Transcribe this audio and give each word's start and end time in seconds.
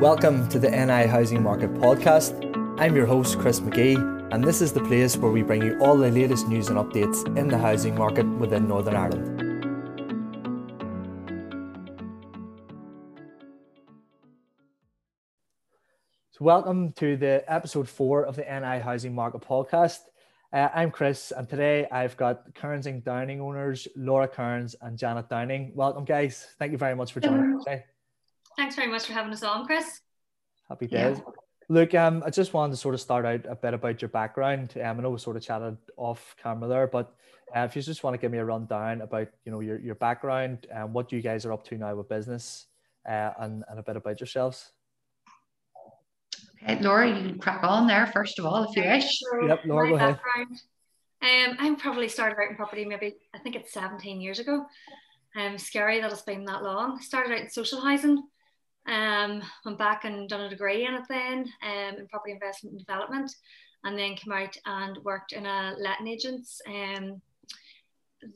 Welcome 0.00 0.48
to 0.48 0.58
the 0.58 0.70
NI 0.70 1.06
Housing 1.06 1.42
Market 1.42 1.74
Podcast. 1.74 2.32
I'm 2.80 2.96
your 2.96 3.04
host, 3.04 3.38
Chris 3.38 3.60
McGee, 3.60 4.32
and 4.32 4.42
this 4.42 4.62
is 4.62 4.72
the 4.72 4.80
place 4.80 5.14
where 5.18 5.30
we 5.30 5.42
bring 5.42 5.60
you 5.60 5.78
all 5.78 5.94
the 5.94 6.10
latest 6.10 6.48
news 6.48 6.70
and 6.70 6.78
updates 6.78 7.26
in 7.36 7.48
the 7.48 7.58
housing 7.58 7.96
market 7.96 8.24
within 8.24 8.66
Northern 8.66 8.96
Ireland. 8.96 9.40
So, 16.30 16.46
welcome 16.46 16.92
to 16.92 17.18
the 17.18 17.44
episode 17.46 17.86
four 17.86 18.24
of 18.24 18.36
the 18.36 18.44
NI 18.44 18.80
Housing 18.80 19.14
Market 19.14 19.42
Podcast. 19.42 19.98
Uh, 20.50 20.70
I'm 20.74 20.90
Chris, 20.90 21.30
and 21.30 21.46
today 21.46 21.86
I've 21.92 22.16
got 22.16 22.54
Kearns 22.54 22.86
and 22.86 23.04
Downing 23.04 23.42
owners, 23.42 23.86
Laura 23.96 24.28
Kearns 24.28 24.74
and 24.80 24.96
Janet 24.96 25.28
Downing. 25.28 25.72
Welcome, 25.74 26.06
guys. 26.06 26.46
Thank 26.58 26.72
you 26.72 26.78
very 26.78 26.96
much 26.96 27.12
for 27.12 27.20
joining 27.20 27.58
us 27.58 27.64
today. 27.64 27.84
Thanks 28.56 28.74
very 28.76 28.88
much 28.88 29.06
for 29.06 29.12
having 29.12 29.32
us 29.32 29.42
on, 29.42 29.66
Chris. 29.66 30.00
Happy 30.68 30.86
days. 30.86 31.18
Yeah. 31.18 31.32
Look, 31.68 31.94
um, 31.94 32.22
I 32.26 32.30
just 32.30 32.52
wanted 32.52 32.72
to 32.72 32.76
sort 32.76 32.94
of 32.94 33.00
start 33.00 33.24
out 33.24 33.46
a 33.48 33.54
bit 33.54 33.74
about 33.74 34.02
your 34.02 34.08
background. 34.08 34.74
Um, 34.76 34.98
I 34.98 35.02
know 35.02 35.10
we 35.10 35.18
sort 35.18 35.36
of 35.36 35.42
chatted 35.42 35.76
off 35.96 36.34
camera 36.42 36.68
there, 36.68 36.86
but 36.88 37.14
uh, 37.56 37.60
if 37.60 37.76
you 37.76 37.82
just 37.82 38.02
want 38.02 38.14
to 38.14 38.18
give 38.18 38.32
me 38.32 38.38
a 38.38 38.44
rundown 38.44 39.02
about 39.02 39.28
you 39.44 39.52
know 39.52 39.60
your, 39.60 39.78
your 39.78 39.94
background 39.94 40.66
and 40.72 40.92
what 40.92 41.12
you 41.12 41.20
guys 41.20 41.46
are 41.46 41.52
up 41.52 41.64
to 41.66 41.78
now 41.78 41.94
with 41.94 42.08
business, 42.08 42.66
uh, 43.08 43.30
and 43.38 43.64
and 43.68 43.78
a 43.78 43.82
bit 43.82 43.96
about 43.96 44.18
yourselves. 44.18 44.72
Okay, 46.62 46.80
Laura, 46.80 47.08
you 47.08 47.14
can 47.14 47.38
crack 47.38 47.62
on 47.62 47.86
there 47.86 48.06
first 48.08 48.38
of 48.38 48.46
all 48.46 48.64
if 48.64 48.76
you 48.76 48.82
wish. 48.82 49.20
Yep, 49.46 49.60
Laura, 49.64 49.90
go 49.90 49.94
ahead. 49.94 50.18
Um, 51.22 51.56
I 51.58 51.74
probably 51.78 52.08
started 52.08 52.36
out 52.42 52.50
in 52.50 52.56
property 52.56 52.84
maybe 52.84 53.14
I 53.34 53.38
think 53.38 53.54
it's 53.54 53.72
17 53.72 54.20
years 54.20 54.38
ago. 54.38 54.66
Um, 55.36 55.56
scary 55.58 56.00
that 56.00 56.10
it's 56.10 56.22
been 56.22 56.44
that 56.46 56.62
long. 56.62 57.00
Started 57.00 57.32
out 57.32 57.40
in 57.40 57.50
social 57.50 57.80
housing. 57.80 58.22
Um, 58.86 59.42
went 59.64 59.78
back 59.78 60.04
and 60.04 60.28
done 60.28 60.40
a 60.40 60.48
degree 60.48 60.86
in 60.86 60.94
it 60.94 61.04
then 61.08 61.52
um, 61.62 61.98
in 61.98 62.08
property 62.08 62.32
investment 62.32 62.72
and 62.74 62.86
development, 62.86 63.30
and 63.84 63.98
then 63.98 64.16
came 64.16 64.32
out 64.32 64.56
and 64.66 64.98
worked 65.04 65.32
in 65.32 65.46
a 65.46 65.74
letting 65.78 66.08
agents. 66.08 66.60
Um, 66.66 67.20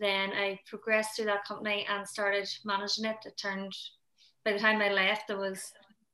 then 0.00 0.30
I 0.32 0.60
progressed 0.66 1.16
through 1.16 1.26
that 1.26 1.46
company 1.46 1.86
and 1.88 2.06
started 2.06 2.48
managing 2.64 3.06
it. 3.06 3.16
It 3.24 3.36
turned 3.36 3.74
by 4.44 4.52
the 4.52 4.58
time 4.58 4.80
I 4.80 4.92
left, 4.92 5.28
there 5.28 5.38
was 5.38 5.72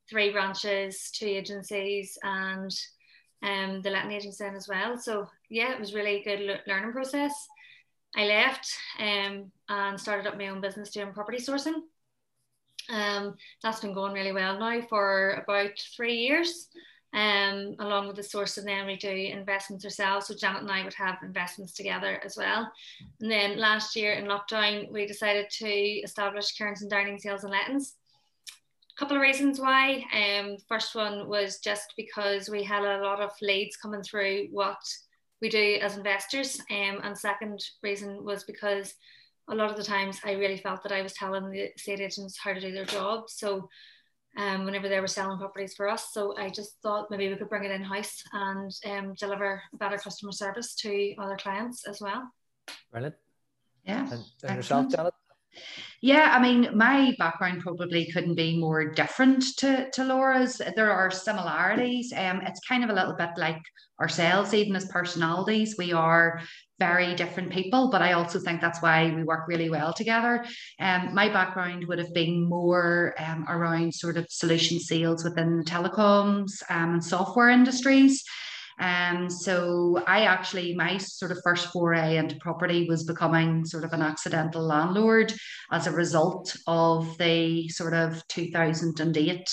three 0.08 0.30
branches, 0.30 1.10
two 1.12 1.26
agencies, 1.26 2.16
and 2.22 2.70
um, 3.42 3.82
the 3.82 3.90
letting 3.90 4.12
agency 4.12 4.44
then 4.44 4.54
as 4.54 4.68
well. 4.68 4.96
So 4.96 5.28
yeah, 5.48 5.72
it 5.72 5.80
was 5.80 5.94
really 5.94 6.16
a 6.16 6.24
good 6.24 6.60
learning 6.66 6.92
process. 6.92 7.32
I 8.16 8.24
left 8.24 8.72
um, 8.98 9.50
and 9.68 10.00
started 10.00 10.26
up 10.26 10.36
my 10.36 10.48
own 10.48 10.60
business 10.60 10.90
doing 10.90 11.12
property 11.12 11.38
sourcing. 11.38 11.82
Um, 12.90 13.36
that's 13.62 13.80
been 13.80 13.94
going 13.94 14.12
really 14.12 14.32
well 14.32 14.58
now 14.58 14.80
for 14.82 15.42
about 15.46 15.78
three 15.96 16.16
years. 16.16 16.68
Um, 17.12 17.74
along 17.80 18.06
with 18.06 18.14
the 18.14 18.22
source, 18.22 18.56
and 18.56 18.68
then 18.68 18.86
we 18.86 18.94
do 18.94 19.08
investments 19.10 19.84
ourselves. 19.84 20.28
So 20.28 20.34
Janet 20.36 20.62
and 20.62 20.70
I 20.70 20.84
would 20.84 20.94
have 20.94 21.18
investments 21.24 21.72
together 21.72 22.20
as 22.24 22.36
well. 22.36 22.70
And 23.20 23.28
then 23.28 23.58
last 23.58 23.96
year 23.96 24.12
in 24.12 24.26
lockdown, 24.26 24.92
we 24.92 25.06
decided 25.06 25.50
to 25.50 25.68
establish 25.68 26.56
Kearns 26.56 26.82
and 26.82 26.90
Downing 26.90 27.18
Sales 27.18 27.42
and 27.42 27.50
Lettings 27.50 27.96
A 28.48 28.96
couple 28.96 29.16
of 29.16 29.22
reasons 29.22 29.58
why. 29.58 30.04
Um, 30.14 30.56
first 30.68 30.94
one 30.94 31.28
was 31.28 31.58
just 31.58 31.94
because 31.96 32.48
we 32.48 32.62
had 32.62 32.84
a 32.84 33.02
lot 33.02 33.20
of 33.20 33.32
leads 33.42 33.76
coming 33.76 34.04
through 34.04 34.46
what 34.52 34.78
we 35.42 35.48
do 35.48 35.78
as 35.82 35.96
investors. 35.96 36.60
Um, 36.70 37.00
and 37.02 37.18
second 37.18 37.60
reason 37.82 38.22
was 38.24 38.44
because 38.44 38.94
a 39.48 39.54
lot 39.54 39.70
of 39.70 39.76
the 39.76 39.82
times 39.82 40.20
I 40.24 40.32
really 40.32 40.58
felt 40.58 40.82
that 40.82 40.92
I 40.92 41.02
was 41.02 41.12
telling 41.14 41.50
the 41.50 41.72
estate 41.74 42.00
agents 42.00 42.38
how 42.38 42.52
to 42.52 42.60
do 42.60 42.72
their 42.72 42.84
job. 42.84 43.24
So 43.28 43.68
um, 44.36 44.64
whenever 44.64 44.88
they 44.88 45.00
were 45.00 45.06
selling 45.06 45.38
properties 45.38 45.74
for 45.74 45.88
us. 45.88 46.12
So 46.12 46.36
I 46.36 46.50
just 46.50 46.76
thought 46.82 47.10
maybe 47.10 47.28
we 47.28 47.36
could 47.36 47.48
bring 47.48 47.64
it 47.64 47.72
in 47.72 47.82
house 47.82 48.22
and 48.32 48.72
um, 48.86 49.14
deliver 49.14 49.62
better 49.72 49.98
customer 49.98 50.32
service 50.32 50.74
to 50.76 51.14
other 51.18 51.36
clients 51.36 51.86
as 51.86 52.00
well. 52.00 52.30
Brilliant. 52.92 53.16
Yeah. 53.84 54.08
And, 54.10 54.24
and 54.44 54.56
yourself, 54.56 54.88
Janet? 54.90 55.14
Yeah, 56.00 56.32
I 56.32 56.40
mean, 56.40 56.70
my 56.76 57.14
background 57.18 57.62
probably 57.62 58.10
couldn't 58.12 58.36
be 58.36 58.56
more 58.56 58.92
different 58.92 59.44
to, 59.58 59.90
to 59.90 60.04
Laura's. 60.04 60.62
There 60.76 60.92
are 60.92 61.10
similarities. 61.10 62.12
Um, 62.16 62.40
it's 62.42 62.60
kind 62.60 62.84
of 62.84 62.90
a 62.90 62.94
little 62.94 63.14
bit 63.14 63.30
like 63.36 63.60
ourselves, 64.00 64.54
even 64.54 64.76
as 64.76 64.86
personalities. 64.86 65.74
We 65.76 65.92
are 65.92 66.40
very 66.80 67.14
different 67.14 67.52
people, 67.52 67.90
but 67.92 68.02
I 68.02 68.14
also 68.14 68.40
think 68.40 68.60
that's 68.60 68.82
why 68.82 69.12
we 69.14 69.22
work 69.22 69.46
really 69.46 69.70
well 69.70 69.92
together. 69.92 70.44
Um, 70.80 71.14
my 71.14 71.28
background 71.28 71.86
would 71.86 71.98
have 71.98 72.12
been 72.12 72.48
more 72.48 73.14
um, 73.18 73.44
around 73.48 73.94
sort 73.94 74.16
of 74.16 74.26
solution 74.30 74.80
sales 74.80 75.22
within 75.22 75.58
the 75.58 75.64
telecoms 75.64 76.62
um, 76.70 76.94
and 76.94 77.04
software 77.04 77.50
industries. 77.50 78.24
Um, 78.80 79.28
so 79.28 80.02
I 80.06 80.22
actually, 80.22 80.74
my 80.74 80.96
sort 80.96 81.32
of 81.32 81.38
first 81.44 81.66
foray 81.66 82.16
into 82.16 82.36
property 82.36 82.86
was 82.88 83.04
becoming 83.04 83.66
sort 83.66 83.84
of 83.84 83.92
an 83.92 84.00
accidental 84.00 84.62
landlord 84.62 85.34
as 85.70 85.86
a 85.86 85.92
result 85.92 86.56
of 86.66 87.16
the 87.18 87.68
sort 87.68 87.92
of 87.92 88.26
2008 88.28 89.50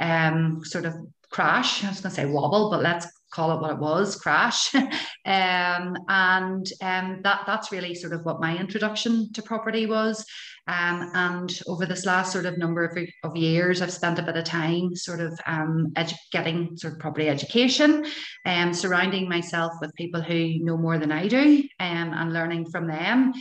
um, 0.00 0.64
sort 0.64 0.86
of 0.86 0.94
crash. 1.30 1.84
I 1.84 1.90
was 1.90 2.00
going 2.00 2.14
to 2.14 2.16
say 2.16 2.26
wobble, 2.26 2.70
but 2.70 2.82
let's 2.82 3.06
call 3.32 3.56
it 3.56 3.60
what 3.60 3.72
it 3.72 3.78
was 3.78 4.16
crash. 4.16 4.72
Um, 5.24 5.96
and 6.08 6.66
um, 6.82 7.20
that 7.22 7.42
that's 7.46 7.70
really 7.70 7.94
sort 7.94 8.12
of 8.12 8.24
what 8.24 8.40
my 8.40 8.58
introduction 8.58 9.32
to 9.34 9.42
property 9.42 9.86
was. 9.86 10.26
Um, 10.66 11.12
and 11.14 11.60
over 11.68 11.86
this 11.86 12.04
last 12.04 12.32
sort 12.32 12.44
of 12.44 12.58
number 12.58 12.84
of, 12.84 12.96
of 13.24 13.36
years 13.36 13.82
i've 13.82 13.92
spent 13.92 14.20
a 14.20 14.22
bit 14.22 14.36
of 14.36 14.44
time 14.44 14.94
sort 14.94 15.18
of 15.18 15.36
um, 15.46 15.92
edu- 15.96 16.14
getting 16.30 16.76
sort 16.76 16.92
of 16.92 17.00
property 17.00 17.28
education 17.28 18.04
and 18.44 18.68
um, 18.68 18.74
surrounding 18.74 19.28
myself 19.28 19.72
with 19.80 19.94
people 19.94 20.20
who 20.20 20.58
know 20.64 20.76
more 20.76 20.98
than 20.98 21.10
i 21.10 21.26
do 21.26 21.64
um, 21.80 22.12
and 22.14 22.32
learning 22.32 22.64
from 22.70 22.86
them. 22.86 23.32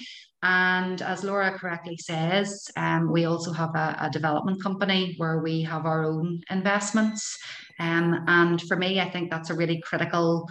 And 0.44 1.02
as 1.04 1.24
Laura 1.24 1.52
correctly 1.58 1.98
says, 1.98 2.68
um, 2.76 3.12
we 3.12 3.26
also 3.26 3.54
have 3.54 3.76
a, 3.76 3.96
a, 4.02 4.10
development 4.10 4.62
company 4.62 5.14
where 5.18 5.38
we 5.40 5.62
have 5.62 5.86
our 5.86 6.04
own 6.04 6.42
investments. 6.50 7.38
Um, 7.82 8.24
and 8.28 8.62
for 8.62 8.78
me, 8.78 9.02
I 9.02 9.10
think 9.10 9.32
that's 9.32 9.50
a 9.50 9.56
really 9.56 9.82
critical 9.82 10.48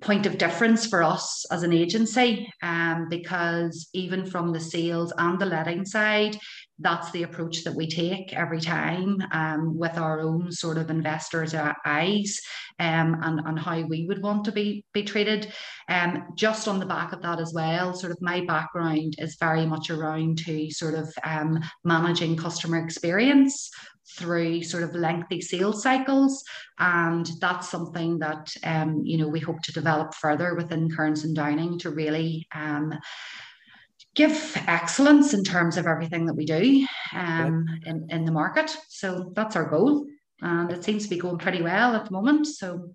point 0.00 0.26
of 0.26 0.36
difference 0.36 0.86
for 0.86 1.02
us 1.02 1.46
as 1.50 1.62
an 1.62 1.72
agency 1.72 2.52
um, 2.62 3.08
because 3.08 3.88
even 3.94 4.26
from 4.26 4.52
the 4.52 4.60
sales 4.60 5.12
and 5.16 5.38
the 5.38 5.46
letting 5.46 5.86
side, 5.86 6.36
that's 6.80 7.10
the 7.12 7.22
approach 7.22 7.64
that 7.64 7.74
we 7.74 7.86
take 7.86 8.34
every 8.34 8.60
time 8.60 9.22
um, 9.32 9.78
with 9.78 9.96
our 9.96 10.20
own 10.20 10.50
sort 10.50 10.76
of 10.76 10.90
investors' 10.90 11.54
eyes 11.54 12.40
um, 12.80 13.16
and, 13.22 13.40
and 13.46 13.58
how 13.58 13.80
we 13.82 14.04
would 14.06 14.20
want 14.22 14.44
to 14.44 14.52
be, 14.52 14.84
be 14.92 15.04
treated. 15.04 15.52
Um, 15.88 16.24
just 16.34 16.66
on 16.66 16.80
the 16.80 16.86
back 16.86 17.12
of 17.12 17.22
that 17.22 17.40
as 17.40 17.52
well, 17.54 17.94
sort 17.94 18.12
of 18.12 18.20
my 18.20 18.44
background 18.44 19.14
is 19.18 19.36
very 19.38 19.64
much 19.64 19.88
around 19.88 20.38
to 20.38 20.70
sort 20.70 20.94
of 20.94 21.08
um, 21.22 21.60
managing 21.84 22.36
customer 22.36 22.84
experience 22.84 23.70
through 24.16 24.62
sort 24.62 24.82
of 24.82 24.94
lengthy 24.94 25.40
sales 25.40 25.82
cycles. 25.82 26.44
And 26.78 27.28
that's 27.40 27.68
something 27.68 28.18
that 28.18 28.54
um, 28.64 29.02
you 29.04 29.18
know 29.18 29.28
we 29.28 29.40
hope 29.40 29.62
to 29.62 29.72
develop 29.72 30.14
further 30.14 30.54
within 30.54 30.90
Kearns 30.90 31.24
and 31.24 31.34
Downing 31.34 31.78
to 31.80 31.90
really 31.90 32.46
um, 32.54 32.94
give 34.14 34.56
excellence 34.66 35.34
in 35.34 35.42
terms 35.42 35.76
of 35.76 35.86
everything 35.86 36.26
that 36.26 36.34
we 36.34 36.44
do 36.44 36.86
um, 37.14 37.66
in, 37.86 38.06
in 38.10 38.24
the 38.24 38.32
market. 38.32 38.76
So 38.88 39.32
that's 39.34 39.56
our 39.56 39.64
goal. 39.64 40.06
And 40.40 40.70
it 40.70 40.84
seems 40.84 41.04
to 41.04 41.10
be 41.10 41.18
going 41.18 41.38
pretty 41.38 41.62
well 41.62 41.94
at 41.94 42.04
the 42.04 42.10
moment 42.10 42.46
so. 42.46 42.90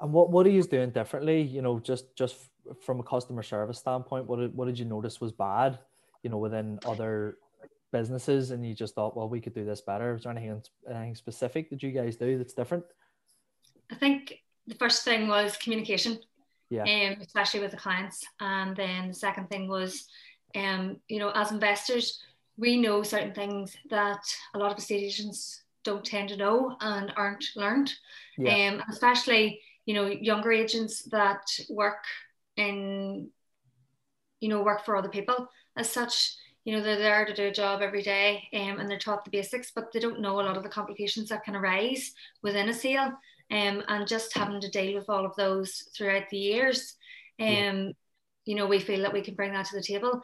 And 0.00 0.12
what, 0.12 0.30
what 0.30 0.46
are 0.46 0.50
you 0.50 0.62
doing 0.62 0.90
differently? 0.90 1.42
You 1.42 1.62
know 1.62 1.78
just 1.78 2.16
just 2.16 2.36
from 2.82 3.00
a 3.00 3.02
customer 3.02 3.42
service 3.42 3.78
standpoint 3.78 4.26
what 4.26 4.38
did, 4.38 4.54
what 4.54 4.66
did 4.66 4.78
you 4.78 4.84
notice 4.84 5.20
was 5.20 5.32
bad 5.32 5.78
you 6.22 6.30
know 6.30 6.38
within 6.38 6.78
other 6.86 7.36
businesses 7.92 8.50
and 8.50 8.66
you 8.66 8.74
just 8.74 8.94
thought, 8.94 9.16
well, 9.16 9.28
we 9.28 9.40
could 9.40 9.54
do 9.54 9.64
this 9.64 9.80
better? 9.80 10.14
Is 10.14 10.24
there 10.24 10.32
anything, 10.32 10.62
anything 10.88 11.14
specific 11.14 11.70
that 11.70 11.82
you 11.82 11.90
guys 11.90 12.16
do 12.16 12.38
that's 12.38 12.54
different? 12.54 12.84
I 13.90 13.94
think 13.96 14.40
the 14.66 14.74
first 14.76 15.04
thing 15.04 15.28
was 15.28 15.56
communication, 15.56 16.18
yeah, 16.68 16.82
um, 16.82 17.20
especially 17.20 17.60
with 17.60 17.72
the 17.72 17.76
clients. 17.76 18.24
And 18.40 18.76
then 18.76 19.08
the 19.08 19.14
second 19.14 19.50
thing 19.50 19.68
was, 19.68 20.06
um, 20.54 20.98
you 21.08 21.18
know, 21.18 21.30
as 21.30 21.50
investors, 21.50 22.20
we 22.56 22.76
know 22.76 23.02
certain 23.02 23.34
things 23.34 23.76
that 23.90 24.20
a 24.54 24.58
lot 24.58 24.70
of 24.70 24.78
estate 24.78 25.02
agents 25.02 25.62
don't 25.82 26.04
tend 26.04 26.28
to 26.28 26.36
know 26.36 26.76
and 26.80 27.12
aren't 27.16 27.44
learned. 27.56 27.92
Yeah. 28.36 28.68
Um, 28.68 28.82
especially, 28.88 29.60
you 29.86 29.94
know, 29.94 30.06
younger 30.06 30.52
agents 30.52 31.02
that 31.04 31.42
work 31.68 32.04
in, 32.56 33.28
you 34.40 34.48
know, 34.48 34.62
work 34.62 34.84
for 34.84 34.96
other 34.96 35.08
people 35.08 35.48
as 35.76 35.90
such 35.90 36.36
you 36.64 36.74
know 36.74 36.82
they're 36.82 36.98
there 36.98 37.24
to 37.24 37.34
do 37.34 37.46
a 37.46 37.52
job 37.52 37.80
every 37.82 38.02
day 38.02 38.42
um, 38.54 38.78
and 38.78 38.88
they're 38.88 38.98
taught 38.98 39.24
the 39.24 39.30
basics 39.30 39.72
but 39.74 39.92
they 39.92 40.00
don't 40.00 40.20
know 40.20 40.40
a 40.40 40.42
lot 40.42 40.56
of 40.56 40.62
the 40.62 40.68
complications 40.68 41.28
that 41.28 41.44
can 41.44 41.56
arise 41.56 42.12
within 42.42 42.68
a 42.68 42.74
sale 42.74 43.12
um, 43.50 43.82
and 43.88 44.06
just 44.06 44.36
having 44.36 44.60
to 44.60 44.70
deal 44.70 44.94
with 44.94 45.08
all 45.08 45.24
of 45.24 45.34
those 45.36 45.88
throughout 45.96 46.28
the 46.30 46.38
years 46.38 46.96
um, 47.40 47.46
yeah. 47.46 47.88
you 48.44 48.54
know 48.54 48.66
we 48.66 48.78
feel 48.78 49.00
that 49.02 49.12
we 49.12 49.22
can 49.22 49.34
bring 49.34 49.52
that 49.52 49.66
to 49.66 49.76
the 49.76 49.82
table 49.82 50.20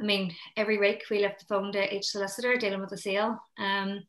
i 0.00 0.04
mean 0.04 0.34
every 0.56 0.78
week 0.78 1.02
we 1.10 1.20
lift 1.20 1.40
the 1.40 1.46
phone 1.46 1.72
to 1.72 1.94
each 1.94 2.06
solicitor 2.06 2.56
dealing 2.56 2.80
with 2.80 2.92
a 2.92 2.96
sale 2.96 3.38
um, 3.58 4.00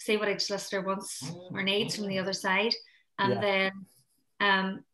see 0.00 0.16
what 0.16 0.28
each 0.28 0.44
solicitor 0.44 0.80
wants 0.80 1.30
or 1.52 1.62
needs 1.62 1.94
from 1.94 2.08
the 2.08 2.18
other 2.18 2.32
side, 2.32 2.74
and 3.18 3.34
Yeah. 3.34 3.40
then 3.40 3.86
um, 4.40 4.84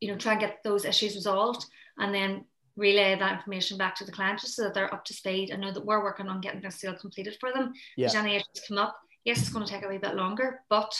you 0.00 0.10
know 0.10 0.16
try 0.16 0.32
and 0.32 0.40
get 0.40 0.62
those 0.64 0.86
issues 0.86 1.14
resolved, 1.14 1.66
and 1.98 2.14
then 2.14 2.46
relay 2.76 3.18
that 3.18 3.32
information 3.32 3.76
back 3.76 3.94
to 3.96 4.04
the 4.04 4.12
client 4.12 4.40
just 4.40 4.56
so 4.56 4.62
that 4.62 4.74
they're 4.74 4.92
up 4.92 5.04
to 5.04 5.14
speed 5.14 5.50
and 5.50 5.60
know 5.60 5.72
that 5.72 5.84
we're 5.84 6.02
working 6.02 6.28
on 6.28 6.40
getting 6.40 6.60
this 6.60 6.80
sale 6.80 6.94
completed 6.94 7.36
for 7.40 7.52
them. 7.52 7.72
Yeah. 7.96 8.06
If 8.06 8.14
any 8.14 8.36
issues 8.36 8.64
come 8.66 8.78
up, 8.78 8.96
yes, 9.24 9.38
it's 9.38 9.50
going 9.50 9.64
to 9.64 9.70
take 9.70 9.84
a 9.84 9.88
wee 9.88 9.98
bit 9.98 10.14
longer, 10.14 10.60
but 10.68 10.92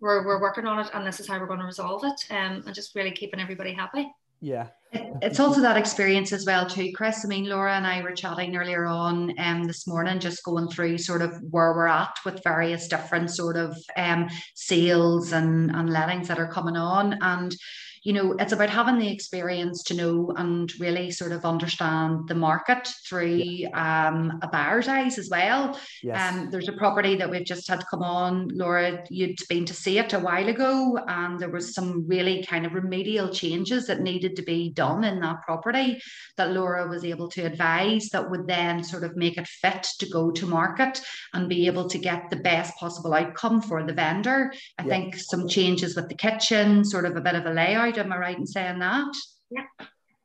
we're, 0.00 0.26
we're 0.26 0.40
working 0.40 0.66
on 0.66 0.78
it 0.78 0.90
and 0.92 1.06
this 1.06 1.20
is 1.20 1.28
how 1.28 1.38
we're 1.38 1.46
going 1.46 1.60
to 1.60 1.66
resolve 1.66 2.04
it 2.04 2.26
um, 2.30 2.62
and 2.66 2.74
just 2.74 2.94
really 2.94 3.10
keeping 3.10 3.40
everybody 3.40 3.72
happy. 3.72 4.10
Yeah. 4.40 4.68
It- 4.92 5.02
It's 5.22 5.40
also 5.40 5.60
that 5.62 5.76
experience 5.76 6.32
as 6.32 6.44
well 6.46 6.66
too, 6.68 6.92
Chris. 6.94 7.24
I 7.24 7.28
mean, 7.28 7.48
Laura 7.48 7.74
and 7.74 7.86
I 7.86 8.02
were 8.02 8.12
chatting 8.12 8.56
earlier 8.56 8.84
on 8.84 9.34
um, 9.38 9.64
this 9.64 9.86
morning, 9.86 10.20
just 10.20 10.44
going 10.44 10.68
through 10.68 10.98
sort 10.98 11.22
of 11.22 11.32
where 11.50 11.72
we're 11.74 11.86
at 11.86 12.14
with 12.24 12.44
various 12.44 12.86
different 12.86 13.30
sort 13.30 13.56
of 13.56 13.76
um, 13.96 14.28
sales 14.54 15.32
and, 15.32 15.70
and 15.70 15.90
lettings 15.90 16.28
that 16.28 16.38
are 16.38 16.48
coming 16.52 16.76
on. 16.76 17.18
And, 17.22 17.54
you 18.02 18.12
know, 18.12 18.36
it's 18.38 18.52
about 18.52 18.70
having 18.70 18.98
the 18.98 19.10
experience 19.12 19.82
to 19.84 19.94
know 19.94 20.32
and 20.36 20.72
really 20.78 21.10
sort 21.10 21.32
of 21.32 21.44
understand 21.44 22.28
the 22.28 22.36
market 22.36 22.86
through 23.08 23.64
um, 23.74 24.38
a 24.42 24.48
buyer's 24.48 24.86
eyes 24.86 25.18
as 25.18 25.28
well. 25.28 25.76
Yes. 26.04 26.32
Um, 26.34 26.48
there's 26.52 26.68
a 26.68 26.72
property 26.74 27.16
that 27.16 27.28
we've 27.28 27.44
just 27.44 27.66
had 27.66 27.82
come 27.90 28.02
on, 28.04 28.46
Laura. 28.54 29.02
You'd 29.10 29.40
been 29.48 29.64
to 29.64 29.74
see 29.74 29.98
it 29.98 30.12
a 30.12 30.20
while 30.20 30.48
ago, 30.48 30.96
and 31.08 31.40
there 31.40 31.50
was 31.50 31.74
some 31.74 32.06
really 32.06 32.44
kind 32.44 32.64
of 32.64 32.74
remedial 32.74 33.28
changes 33.30 33.88
that 33.88 34.00
needed 34.02 34.36
to 34.36 34.42
be 34.42 34.70
done 34.76 35.02
in 35.02 35.18
that 35.20 35.42
property 35.42 36.00
that 36.36 36.52
Laura 36.52 36.86
was 36.86 37.04
able 37.04 37.28
to 37.30 37.42
advise 37.42 38.10
that 38.10 38.30
would 38.30 38.46
then 38.46 38.84
sort 38.84 39.02
of 39.02 39.16
make 39.16 39.36
it 39.38 39.48
fit 39.48 39.84
to 39.98 40.08
go 40.08 40.30
to 40.30 40.46
market 40.46 41.00
and 41.34 41.48
be 41.48 41.66
able 41.66 41.88
to 41.88 41.98
get 41.98 42.30
the 42.30 42.36
best 42.36 42.76
possible 42.76 43.12
outcome 43.14 43.60
for 43.60 43.82
the 43.82 43.92
vendor. 43.92 44.52
I 44.78 44.84
Yeah. 44.84 44.88
think 44.88 45.16
some 45.16 45.48
changes 45.48 45.96
with 45.96 46.08
the 46.08 46.14
kitchen, 46.14 46.84
sort 46.84 47.06
of 47.06 47.16
a 47.16 47.20
bit 47.20 47.34
of 47.34 47.46
a 47.46 47.50
layout. 47.52 47.98
Am 47.98 48.12
I 48.12 48.18
right 48.18 48.38
in 48.38 48.46
saying 48.46 48.78
that? 48.78 49.12
Yeah. 49.50 49.66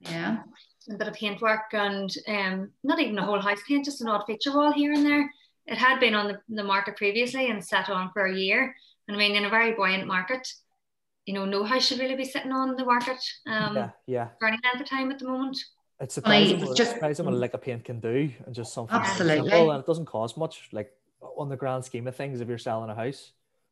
Yeah. 0.02 0.38
a 0.90 0.98
bit 0.98 1.08
of 1.08 1.14
paintwork 1.14 1.74
and 1.74 2.10
um, 2.28 2.72
not 2.84 3.00
even 3.00 3.18
a 3.18 3.24
whole 3.26 3.40
house 3.40 3.62
paint, 3.68 3.86
just 3.86 4.02
an 4.02 4.10
odd 4.10 4.26
feature 4.26 4.52
wall 4.52 4.72
here 4.74 4.92
and 4.94 5.06
there. 5.06 5.32
It 5.68 5.78
had 5.78 6.00
been 6.00 6.16
on 6.16 6.28
the, 6.28 6.40
the 6.50 6.64
market 6.64 6.98
previously 6.98 7.50
and 7.50 7.64
sat 7.64 7.88
on 7.90 8.10
for 8.12 8.26
a 8.26 8.36
year. 8.36 8.76
And 9.08 9.16
I 9.16 9.20
mean, 9.20 9.36
in 9.36 9.46
a 9.46 9.50
very 9.50 9.74
buoyant 9.74 10.08
market, 10.08 10.46
you 11.26 11.34
know, 11.34 11.46
no 11.46 11.64
house 11.64 11.86
should 11.86 12.00
really 12.00 12.16
be 12.16 12.26
sitting 12.26 12.52
on 12.52 12.76
the 12.76 12.86
market 12.86 13.24
um, 13.48 13.76
yeah. 13.76 13.90
Yeah. 14.08 14.28
for 14.40 14.48
any 14.48 14.58
length 14.64 14.82
of 14.82 14.90
time 14.90 15.12
at 15.12 15.20
the 15.20 15.26
moment. 15.28 15.58
It's 16.00 16.18
Well, 16.18 16.34
I- 16.34 16.38
it's 16.38 16.64
what, 16.66 16.76
just- 16.78 16.94
surprising 16.94 17.26
what 17.26 17.34
a 17.36 17.38
lick 17.38 17.54
of 17.54 17.62
paint 17.62 17.86
can 17.86 18.00
do 18.00 18.32
and 18.46 18.56
just 18.56 18.74
something 18.74 18.96
Absolutely. 18.96 19.50
simple 19.50 19.72
and 19.72 19.80
it 19.82 19.86
doesn't 19.86 20.06
cost 20.08 20.38
much 20.38 20.70
like 20.72 20.92
on 21.38 21.50
the 21.50 21.56
grand 21.56 21.86
scheme 21.86 22.08
of 22.08 22.16
things 22.16 22.42
if 22.42 22.48
you're 22.48 22.58
selling 22.58 22.90
a 22.90 22.96
house. 22.96 23.32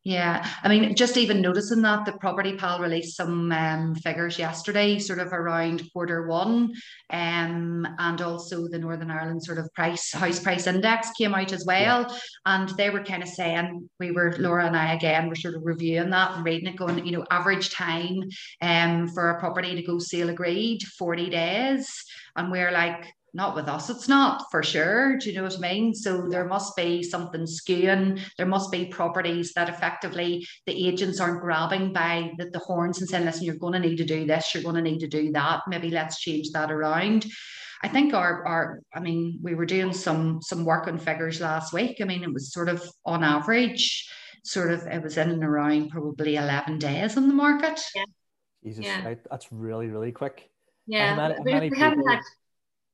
Yeah, 0.09 0.43
I 0.63 0.69
mean, 0.69 0.95
just 0.95 1.17
even 1.17 1.39
noticing 1.39 1.83
that 1.83 2.03
the 2.03 2.13
Property 2.13 2.57
Pal 2.57 2.79
released 2.79 3.15
some 3.15 3.51
um, 3.51 3.93
figures 3.93 4.39
yesterday, 4.39 4.97
sort 4.97 5.19
of 5.19 5.31
around 5.31 5.83
quarter 5.93 6.25
one, 6.25 6.73
um, 7.11 7.87
and 7.99 8.19
also 8.19 8.67
the 8.67 8.79
Northern 8.79 9.11
Ireland 9.11 9.43
sort 9.43 9.59
of 9.59 9.71
price 9.75 10.11
house 10.11 10.39
price 10.39 10.65
index 10.65 11.11
came 11.11 11.35
out 11.35 11.53
as 11.53 11.63
well, 11.63 12.11
and 12.47 12.69
they 12.69 12.89
were 12.89 13.03
kind 13.03 13.21
of 13.21 13.29
saying 13.29 13.87
we 13.99 14.09
were 14.09 14.35
Laura 14.39 14.65
and 14.65 14.75
I 14.75 14.95
again 14.95 15.29
were 15.29 15.35
sort 15.35 15.53
of 15.53 15.61
reviewing 15.63 16.09
that 16.09 16.31
and 16.35 16.43
reading 16.43 16.73
it, 16.73 16.75
going, 16.75 17.05
you 17.05 17.11
know, 17.11 17.25
average 17.29 17.69
time 17.69 18.23
um 18.63 19.09
for 19.09 19.29
a 19.29 19.39
property 19.39 19.75
to 19.75 19.83
go 19.83 19.99
sale 19.99 20.29
agreed 20.29 20.81
forty 20.97 21.29
days, 21.29 21.87
and 22.35 22.51
we're 22.51 22.71
like. 22.71 23.13
Not 23.33 23.55
with 23.55 23.67
us, 23.67 23.89
it's 23.89 24.07
not 24.07 24.49
for 24.49 24.63
sure. 24.63 25.17
Do 25.17 25.29
you 25.29 25.35
know 25.35 25.43
what 25.43 25.57
I 25.57 25.59
mean? 25.59 25.93
So 25.93 26.27
there 26.27 26.45
must 26.45 26.75
be 26.75 27.03
something 27.03 27.41
skewing. 27.41 28.19
There 28.37 28.45
must 28.47 28.71
be 28.71 28.85
properties 28.85 29.53
that 29.53 29.69
effectively 29.69 30.47
the 30.65 30.87
agents 30.87 31.19
aren't 31.19 31.41
grabbing 31.41 31.93
by 31.93 32.31
the, 32.37 32.49
the 32.49 32.59
horns 32.59 32.99
and 32.99 33.09
saying, 33.09 33.25
listen, 33.25 33.43
you're 33.43 33.55
going 33.55 33.73
to 33.73 33.79
need 33.87 33.97
to 33.97 34.05
do 34.05 34.25
this, 34.25 34.53
you're 34.53 34.63
going 34.63 34.75
to 34.75 34.81
need 34.81 34.99
to 34.99 35.07
do 35.07 35.31
that. 35.33 35.61
Maybe 35.67 35.89
let's 35.91 36.19
change 36.19 36.49
that 36.51 36.71
around. 36.71 37.25
I 37.81 37.87
think 37.87 38.13
our 38.13 38.45
our 38.45 38.81
I 38.93 38.99
mean, 38.99 39.39
we 39.41 39.55
were 39.55 39.65
doing 39.65 39.93
some 39.93 40.41
some 40.41 40.65
work 40.65 40.87
on 40.87 40.97
figures 40.97 41.39
last 41.39 41.71
week. 41.71 41.97
I 42.01 42.05
mean, 42.05 42.23
it 42.23 42.33
was 42.33 42.51
sort 42.51 42.67
of 42.67 42.83
on 43.05 43.23
average, 43.23 44.09
sort 44.43 44.71
of 44.71 44.85
it 44.87 45.01
was 45.01 45.17
in 45.17 45.29
and 45.29 45.43
around 45.43 45.89
probably 45.89 46.35
11 46.35 46.79
days 46.79 47.15
on 47.15 47.27
the 47.27 47.33
market. 47.33 47.79
Jesus, 48.63 48.83
Yeah. 48.83 49.05
right? 49.05 49.19
That's 49.31 49.51
really, 49.51 49.87
really 49.87 50.11
quick. 50.11 50.49
Yeah, 50.87 51.15
many- 51.15 51.35
we, 51.43 51.53
many 51.53 51.69
we 51.69 51.77
haven't 51.77 52.05
had 52.09 52.19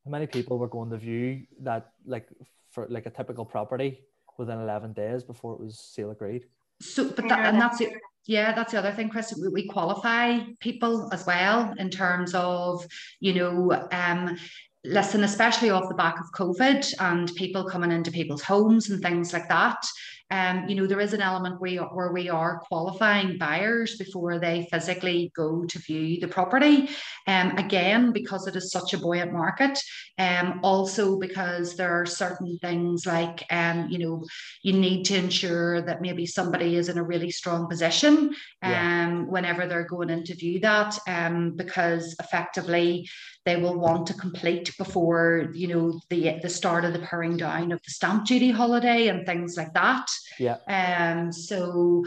How 0.06 0.12
many 0.12 0.28
people 0.28 0.60
were 0.60 0.68
going 0.68 0.92
to 0.92 0.98
view 0.98 1.42
that 1.62 1.92
like 2.06 2.28
for 2.70 2.86
like 2.90 3.08
a 3.08 3.10
typical 3.10 3.44
property 3.44 4.02
within 4.38 4.60
11 4.60 4.94
days 4.94 5.24
before 5.24 5.54
it 5.54 5.60
was 5.60 5.80
sale 5.80 6.12
agreed? 6.12 6.46
So, 6.80 7.10
but 7.10 7.28
that, 7.28 7.40
and 7.40 7.60
that's 7.60 7.82
it. 7.82 7.94
Yeah, 8.28 8.54
that's 8.54 8.72
the 8.72 8.80
other 8.80 8.92
thing, 8.92 9.10
Chris. 9.10 9.38
We, 9.40 9.50
we 9.50 9.68
qualify 9.68 10.40
people 10.60 11.10
as 11.14 11.26
well 11.26 11.74
in 11.78 11.90
terms 11.90 12.34
of, 12.34 12.86
you 13.20 13.34
know, 13.34 13.88
um, 13.92 14.38
listen, 14.84 15.24
especially 15.24 15.70
off 15.70 15.90
the 15.90 15.96
back 15.96 16.20
of 16.20 16.32
COVID 16.32 16.94
and 17.00 17.34
people 17.36 17.66
coming 17.66 17.92
into 17.92 18.12
people's 18.12 18.44
homes 18.44 18.90
and 18.90 19.02
things 19.02 19.34
like 19.34 19.48
that. 19.50 19.86
Um, 20.32 20.68
you 20.68 20.76
know, 20.76 20.88
there 20.88 21.00
is 21.00 21.14
an 21.14 21.22
element 21.22 21.62
where 21.62 22.12
we 22.12 22.30
are 22.30 22.60
qualifying 22.68 23.38
buyers 23.38 23.96
before 23.98 24.40
they 24.40 24.68
physically 24.72 25.32
go 25.36 25.66
to 25.66 25.80
view 25.80 26.20
the 26.20 26.28
property. 26.28 26.90
Um, 27.28 27.52
again, 27.58 28.12
because 28.12 28.48
it 28.48 28.56
is 28.56 28.72
such 28.72 28.94
a 28.94 28.98
buoyant 28.98 29.34
market. 29.34 29.80
Um, 30.18 30.62
also 30.64 31.20
because 31.20 31.76
there 31.76 32.02
are 32.02 32.06
certain 32.08 32.58
things 32.60 33.06
like, 33.06 33.46
um, 33.52 33.88
you 33.90 34.00
know, 34.00 34.26
you 34.64 34.74
need 34.74 35.04
to 35.06 35.16
ensure 35.16 35.84
that 35.84 36.02
maybe 36.02 36.26
somebody 36.26 36.76
is 36.76 36.90
in 36.90 36.98
a 36.98 37.04
really 37.04 37.30
strong 37.30 37.68
position 37.70 38.15
um, 38.18 38.36
Yeah. 38.62 39.22
whenever 39.22 39.68
they're 39.68 39.88
going 39.88 40.10
in 40.10 40.24
to 40.26 40.36
view 40.36 40.60
that, 40.62 40.98
um, 41.08 41.56
because 41.56 42.16
effectively 42.20 43.08
they 43.46 43.58
will 43.58 43.80
want 43.80 44.08
to 44.08 44.14
complete 44.14 44.76
before 44.78 45.50
you 45.54 45.68
know 45.68 46.00
the 46.10 46.40
the 46.42 46.50
start 46.50 46.84
of 46.86 46.94
the 46.94 47.00
paring 47.00 47.38
down 47.38 47.72
of 47.72 47.82
the 47.84 47.92
stamp 47.92 48.26
duty 48.26 48.52
holiday 48.52 49.08
and 49.08 49.26
things 49.26 49.56
like 49.58 49.74
that. 49.74 50.08
Yeah. 50.40 50.58
Um. 50.68 51.32
So, 51.32 52.04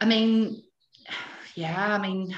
I 0.00 0.06
mean, 0.06 0.62
yeah. 1.54 1.94
I 1.94 1.98
mean, 1.98 2.34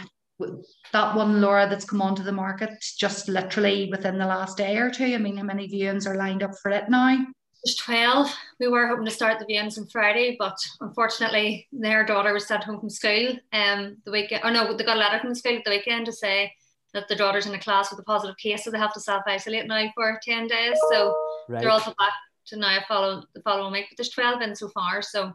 that 0.92 1.14
one 1.16 1.40
Laura 1.40 1.68
that's 1.68 1.84
come 1.84 2.02
onto 2.02 2.22
the 2.22 2.32
market 2.32 2.70
just 2.98 3.28
literally 3.28 3.88
within 3.90 4.18
the 4.18 4.26
last 4.26 4.56
day 4.56 4.76
or 4.76 4.90
two. 4.90 5.14
I 5.14 5.18
mean, 5.18 5.36
how 5.36 5.44
many 5.44 5.68
viewings 5.68 6.06
are 6.06 6.16
lined 6.16 6.42
up 6.42 6.52
for 6.60 6.70
it 6.70 6.88
now? 6.88 7.18
There's 7.64 7.76
12. 7.76 8.28
We 8.58 8.68
were 8.68 8.88
hoping 8.88 9.04
to 9.04 9.10
start 9.10 9.38
the 9.38 9.44
viewings 9.44 9.78
on 9.78 9.86
Friday, 9.86 10.36
but 10.38 10.56
unfortunately, 10.80 11.68
their 11.72 12.04
daughter 12.04 12.32
was 12.32 12.46
sent 12.46 12.64
home 12.64 12.80
from 12.80 12.90
school 12.90 13.34
um, 13.52 13.98
the 14.04 14.10
weekend. 14.10 14.42
Oh 14.44 14.50
no, 14.50 14.76
they 14.76 14.84
got 14.84 14.96
a 14.96 15.00
letter 15.00 15.20
from 15.20 15.28
the 15.30 15.36
school 15.36 15.56
at 15.56 15.64
the 15.64 15.70
weekend 15.70 16.06
to 16.06 16.12
say 16.12 16.52
that 16.92 17.08
the 17.08 17.14
daughter's 17.14 17.46
in 17.46 17.54
a 17.54 17.58
class 17.60 17.90
with 17.90 18.00
a 18.00 18.04
positive 18.04 18.36
case, 18.36 18.64
so 18.64 18.70
they 18.70 18.78
have 18.78 18.92
to 18.94 19.00
self 19.00 19.22
isolate 19.26 19.66
now 19.66 19.90
for 19.94 20.18
10 20.22 20.48
days. 20.48 20.76
So 20.90 21.16
Right. 21.48 21.60
they're 21.60 21.70
all 21.70 21.80
put 21.80 21.96
back 21.96 22.12
to 22.46 22.56
now 22.56 22.78
follow 22.88 23.22
the 23.34 23.42
following 23.42 23.72
week. 23.72 23.86
But 23.90 23.96
there's 23.98 24.10
12 24.10 24.42
in 24.42 24.56
so 24.56 24.68
far. 24.68 25.02
So 25.02 25.32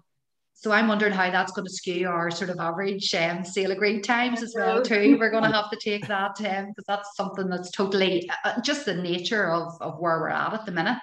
So 0.59 0.71
I'm 0.71 0.87
wondering 0.87 1.13
how 1.13 1.29
that's 1.29 1.51
going 1.51 1.67
to 1.67 1.71
skew 1.73 2.07
our 2.07 2.31
sort 2.31 2.49
of 2.49 2.57
average 2.59 3.13
um, 3.13 3.45
sale 3.45 3.69
agreed 3.69 4.03
times 4.03 4.41
as 4.41 4.55
well 4.57 4.81
too. 4.81 5.15
We're 5.19 5.29
going 5.29 5.43
to 5.49 5.51
have 5.51 5.69
to 5.69 5.77
take 5.79 6.07
that 6.07 6.35
because 6.35 6.83
that's 6.87 7.15
something 7.15 7.47
that's 7.47 7.69
totally 7.69 8.27
uh, 8.43 8.59
just 8.61 8.85
the 8.85 8.95
nature 8.95 9.51
of, 9.51 9.79
of 9.81 9.99
where 9.99 10.19
we're 10.19 10.29
at 10.29 10.55
at 10.55 10.65
the 10.65 10.71
minute 10.71 10.97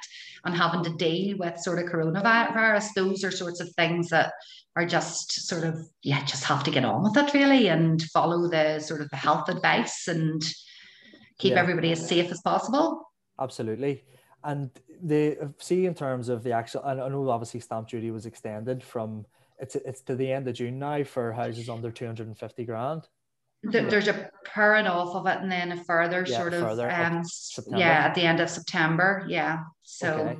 and 0.44 0.56
having 0.56 0.82
to 0.82 0.90
deal 0.96 1.38
with 1.38 1.60
sort 1.60 1.78
of 1.78 1.84
coronavirus. 1.84 2.88
Those 2.96 3.22
are 3.22 3.30
sorts 3.30 3.60
of 3.60 3.72
things 3.76 4.08
that 4.08 4.32
are 4.74 4.84
just 4.84 5.46
sort 5.46 5.62
of 5.62 5.78
yeah, 6.02 6.24
just 6.24 6.42
have 6.42 6.64
to 6.64 6.72
get 6.72 6.84
on 6.84 7.04
with 7.04 7.16
it 7.16 7.32
really 7.32 7.68
and 7.68 8.02
follow 8.12 8.48
the 8.48 8.80
sort 8.80 9.02
of 9.02 9.10
the 9.10 9.16
health 9.16 9.48
advice 9.48 10.08
and 10.08 10.42
keep 11.38 11.52
Yeah. 11.52 11.60
everybody 11.60 11.92
as 11.92 12.08
safe 12.08 12.32
as 12.32 12.40
possible. 12.40 13.08
Absolutely. 13.40 14.02
And 14.42 14.70
the 15.00 15.54
see 15.58 15.86
in 15.86 15.94
terms 15.94 16.28
of 16.28 16.42
the 16.42 16.50
actual, 16.50 16.82
I 16.84 16.94
know 16.94 17.30
obviously 17.30 17.60
stamp 17.60 17.88
duty 17.88 18.10
was 18.10 18.26
extended 18.26 18.82
from 18.82 19.26
it's 19.58 19.76
it's 19.76 20.00
to 20.02 20.16
the 20.16 20.30
end 20.32 20.48
of 20.48 20.54
June 20.54 20.78
now 20.78 21.04
for 21.04 21.32
houses 21.32 21.68
under 21.68 21.90
250 21.90 22.64
grand. 22.64 23.08
There's 23.62 24.08
a 24.08 24.30
pairing 24.44 24.86
off 24.86 25.14
of 25.14 25.26
it 25.26 25.38
and 25.40 25.50
then 25.50 25.72
a 25.72 25.82
further 25.84 26.24
Yeah, 26.28 26.38
sort 26.38 26.52
of 26.54 26.60
further 26.60 26.90
up 26.90 27.12
um 27.12 27.24
September. 27.24 27.78
yeah 27.78 28.04
at 28.04 28.14
the 28.14 28.22
end 28.22 28.40
of 28.40 28.50
September. 28.50 29.24
Yeah. 29.28 29.60
So 29.82 30.08
Okay. 30.14 30.38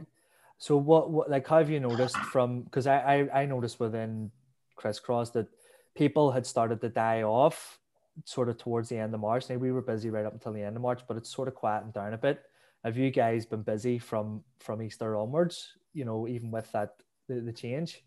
So 0.58 0.76
what, 0.76 1.10
what 1.10 1.30
like 1.30 1.46
how 1.46 1.58
have 1.58 1.70
you 1.70 1.80
noticed 1.80 2.16
from 2.16 2.62
because 2.62 2.86
I, 2.86 2.98
I 3.32 3.42
I 3.42 3.46
noticed 3.46 3.80
within 3.80 4.30
crisscross 4.76 5.30
that 5.30 5.46
people 5.94 6.32
had 6.32 6.44
started 6.46 6.80
to 6.80 6.88
die 6.88 7.22
off 7.22 7.78
sort 8.24 8.48
of 8.48 8.58
towards 8.58 8.88
the 8.88 8.96
end 8.98 9.14
of 9.14 9.20
March. 9.20 9.48
Now 9.48 9.56
we 9.56 9.72
were 9.72 9.82
busy 9.82 10.10
right 10.10 10.24
up 10.26 10.32
until 10.34 10.52
the 10.52 10.62
end 10.62 10.76
of 10.76 10.82
March, 10.82 11.00
but 11.08 11.16
it's 11.16 11.28
sort 11.34 11.48
of 11.48 11.54
quieting 11.54 11.90
down 11.92 12.14
a 12.14 12.18
bit. 12.18 12.42
Have 12.84 12.96
you 12.96 13.10
guys 13.10 13.46
been 13.46 13.62
busy 13.62 13.98
from 13.98 14.42
from 14.60 14.82
Easter 14.82 15.16
onwards? 15.16 15.72
You 15.94 16.04
know, 16.04 16.28
even 16.28 16.50
with 16.50 16.70
that 16.72 16.94
the, 17.28 17.40
the 17.40 17.52
change. 17.52 18.04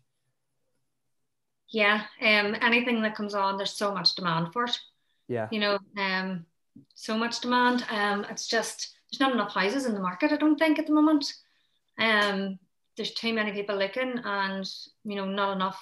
Yeah, 1.70 2.02
um, 2.22 2.56
anything 2.60 3.02
that 3.02 3.14
comes 3.14 3.34
on, 3.34 3.56
there's 3.56 3.74
so 3.74 3.92
much 3.92 4.14
demand 4.14 4.52
for 4.52 4.64
it. 4.64 4.78
Yeah. 5.28 5.48
You 5.50 5.60
know, 5.60 5.78
um, 5.96 6.46
so 6.94 7.16
much 7.16 7.40
demand. 7.40 7.84
Um, 7.90 8.24
it's 8.30 8.46
just 8.46 8.96
there's 9.10 9.20
not 9.20 9.32
enough 9.32 9.52
houses 9.52 9.86
in 9.86 9.94
the 9.94 10.00
market. 10.00 10.32
I 10.32 10.36
don't 10.36 10.58
think 10.58 10.78
at 10.78 10.86
the 10.86 10.94
moment. 10.94 11.32
Um, 11.98 12.58
there's 12.96 13.12
too 13.12 13.32
many 13.32 13.52
people 13.52 13.76
looking 13.76 14.20
and 14.24 14.68
you 15.04 15.14
know 15.16 15.24
not 15.24 15.54
enough 15.56 15.80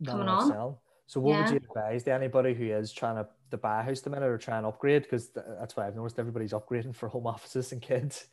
Not 0.00 0.10
coming 0.12 0.26
enough 0.26 0.42
on. 0.42 0.48
sell. 0.48 0.82
So 1.06 1.20
what 1.20 1.38
would 1.38 1.50
you 1.50 1.56
advise 1.68 2.02
to 2.04 2.12
anybody 2.12 2.52
who 2.52 2.64
is 2.64 2.92
trying 2.92 3.16
to, 3.16 3.28
to 3.52 3.56
buy 3.56 3.80
a 3.80 3.82
house 3.84 4.00
the 4.00 4.10
minute 4.10 4.28
or 4.28 4.38
try 4.38 4.56
and 4.56 4.66
upgrade? 4.66 5.02
Because 5.02 5.28
that's 5.28 5.76
why 5.76 5.86
I've 5.86 5.94
noticed 5.94 6.18
everybody's 6.18 6.52
upgrading 6.52 6.96
for 6.96 7.08
home 7.08 7.28
offices 7.28 7.70
and 7.70 7.80
kids. 7.80 8.26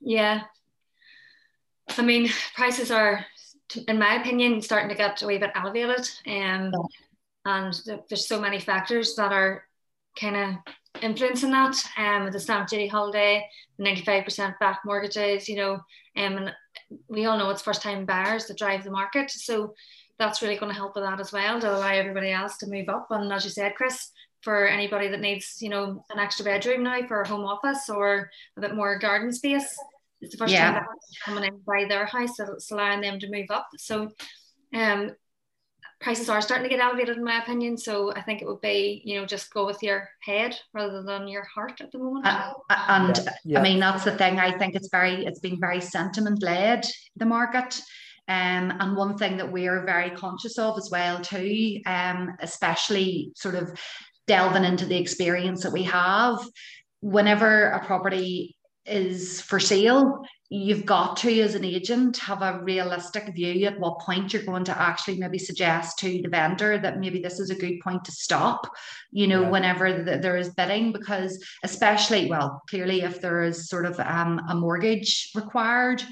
Yeah. 0.00 0.42
I 1.98 2.02
mean, 2.02 2.30
prices 2.54 2.92
are, 2.92 3.26
in 3.88 3.98
my 3.98 4.14
opinion, 4.20 4.60
starting 4.62 4.88
to 4.88 4.94
get 4.94 5.22
a 5.22 5.26
wee 5.26 5.38
bit 5.38 5.50
elevated. 5.54 6.08
Um, 6.26 6.72
and 7.44 7.80
there's 8.08 8.26
so 8.26 8.40
many 8.40 8.58
factors 8.58 9.14
that 9.16 9.32
are 9.32 9.64
kind 10.18 10.36
of 10.36 10.74
influencing 11.02 11.50
that. 11.50 11.76
Um, 11.96 12.30
the 12.30 12.40
stamp 12.40 12.68
duty 12.68 12.86
holiday, 12.88 13.46
95% 13.80 14.58
back 14.58 14.80
mortgages, 14.84 15.48
you 15.48 15.56
know, 15.56 15.74
um, 15.74 16.36
and 16.36 16.54
we 17.08 17.26
all 17.26 17.38
know 17.38 17.50
it's 17.50 17.62
first 17.62 17.82
time 17.82 18.04
buyers 18.04 18.46
that 18.46 18.58
drive 18.58 18.84
the 18.84 18.90
market. 18.90 19.30
So 19.30 19.74
that's 20.18 20.42
really 20.42 20.56
going 20.56 20.72
to 20.72 20.78
help 20.78 20.94
with 20.94 21.04
that 21.04 21.20
as 21.20 21.32
well 21.32 21.60
to 21.60 21.76
allow 21.76 21.92
everybody 21.92 22.32
else 22.32 22.56
to 22.58 22.66
move 22.68 22.88
up. 22.88 23.08
And 23.10 23.32
as 23.32 23.44
you 23.44 23.50
said, 23.50 23.74
Chris, 23.74 24.10
for 24.40 24.66
anybody 24.66 25.08
that 25.08 25.20
needs, 25.20 25.58
you 25.60 25.68
know, 25.68 26.04
an 26.10 26.18
extra 26.18 26.44
bedroom 26.44 26.84
now 26.84 27.06
for 27.06 27.20
a 27.20 27.28
home 27.28 27.44
office 27.44 27.88
or 27.90 28.30
a 28.56 28.60
bit 28.60 28.74
more 28.74 28.98
garden 28.98 29.32
space, 29.32 29.76
it's 30.20 30.32
the 30.32 30.38
first 30.38 30.52
Yeah. 30.52 30.72
time 30.72 30.74
buyers 30.74 31.18
coming 31.24 31.44
in 31.44 31.60
by 31.66 31.84
their 31.88 32.06
house, 32.06 32.36
so 32.36 32.52
it's 32.52 32.70
allowing 32.70 33.00
them 33.00 33.18
to 33.20 33.30
move 33.30 33.50
up. 33.50 33.68
So, 33.76 34.10
um, 34.74 35.12
prices 35.98 36.28
are 36.28 36.42
starting 36.42 36.64
to 36.64 36.68
get 36.68 36.84
elevated, 36.84 37.16
in 37.16 37.24
my 37.24 37.42
opinion. 37.42 37.76
So 37.78 38.12
I 38.12 38.20
think 38.20 38.42
it 38.42 38.46
would 38.46 38.60
be, 38.60 39.00
you 39.04 39.18
know, 39.18 39.26
just 39.26 39.52
go 39.52 39.64
with 39.64 39.82
your 39.82 40.08
head 40.20 40.54
rather 40.74 41.02
than 41.02 41.26
your 41.26 41.44
heart 41.44 41.80
at 41.80 41.90
the 41.90 41.98
moment. 41.98 42.26
Uh, 42.26 42.52
and 42.68 43.16
Yeah, 43.16 43.32
yeah. 43.44 43.60
I 43.60 43.62
mean, 43.62 43.80
that's 43.80 44.04
the 44.04 44.16
thing. 44.16 44.38
I 44.38 44.56
think 44.58 44.74
it's 44.74 44.90
very, 44.90 45.24
it's 45.24 45.40
been 45.40 45.58
very 45.58 45.80
sentiment 45.80 46.42
led, 46.42 46.84
the 47.16 47.24
market. 47.24 47.80
Um, 48.28 48.72
and 48.78 48.96
one 48.96 49.16
thing 49.16 49.36
that 49.38 49.50
we're 49.50 49.86
very 49.86 50.10
conscious 50.10 50.58
of 50.58 50.76
as 50.76 50.90
well, 50.90 51.20
too, 51.20 51.80
um, 51.86 52.36
especially 52.40 53.32
sort 53.34 53.54
of 53.54 53.78
delving 54.26 54.64
into 54.64 54.84
the 54.84 54.98
experience 54.98 55.62
that 55.62 55.72
we 55.72 55.84
have, 55.84 56.38
whenever 57.00 57.70
a 57.70 57.84
property 57.84 58.55
is 58.86 59.40
for 59.40 59.58
sale, 59.58 60.22
you've 60.48 60.86
got 60.86 61.16
to, 61.16 61.40
as 61.40 61.54
an 61.54 61.64
agent, 61.64 62.16
have 62.18 62.42
a 62.42 62.60
realistic 62.62 63.34
view 63.34 63.66
at 63.66 63.80
what 63.80 63.98
point 64.00 64.32
you're 64.32 64.44
going 64.44 64.64
to 64.64 64.80
actually 64.80 65.18
maybe 65.18 65.38
suggest 65.38 65.98
to 65.98 66.22
the 66.22 66.28
vendor 66.28 66.78
that 66.78 67.00
maybe 67.00 67.20
this 67.20 67.40
is 67.40 67.50
a 67.50 67.54
good 67.54 67.80
point 67.80 68.04
to 68.04 68.12
stop, 68.12 68.68
you 69.10 69.26
know, 69.26 69.42
Yeah. 69.42 69.50
whenever 69.50 70.04
th- 70.04 70.22
there 70.22 70.36
is 70.36 70.54
bidding, 70.54 70.92
because 70.92 71.44
especially, 71.64 72.30
well, 72.30 72.62
clearly 72.70 73.02
if 73.02 73.20
there 73.20 73.42
is 73.42 73.68
sort 73.68 73.86
of 73.86 73.98
um, 73.98 74.40
a 74.48 74.54
mortgage 74.54 75.30
required, 75.34 76.02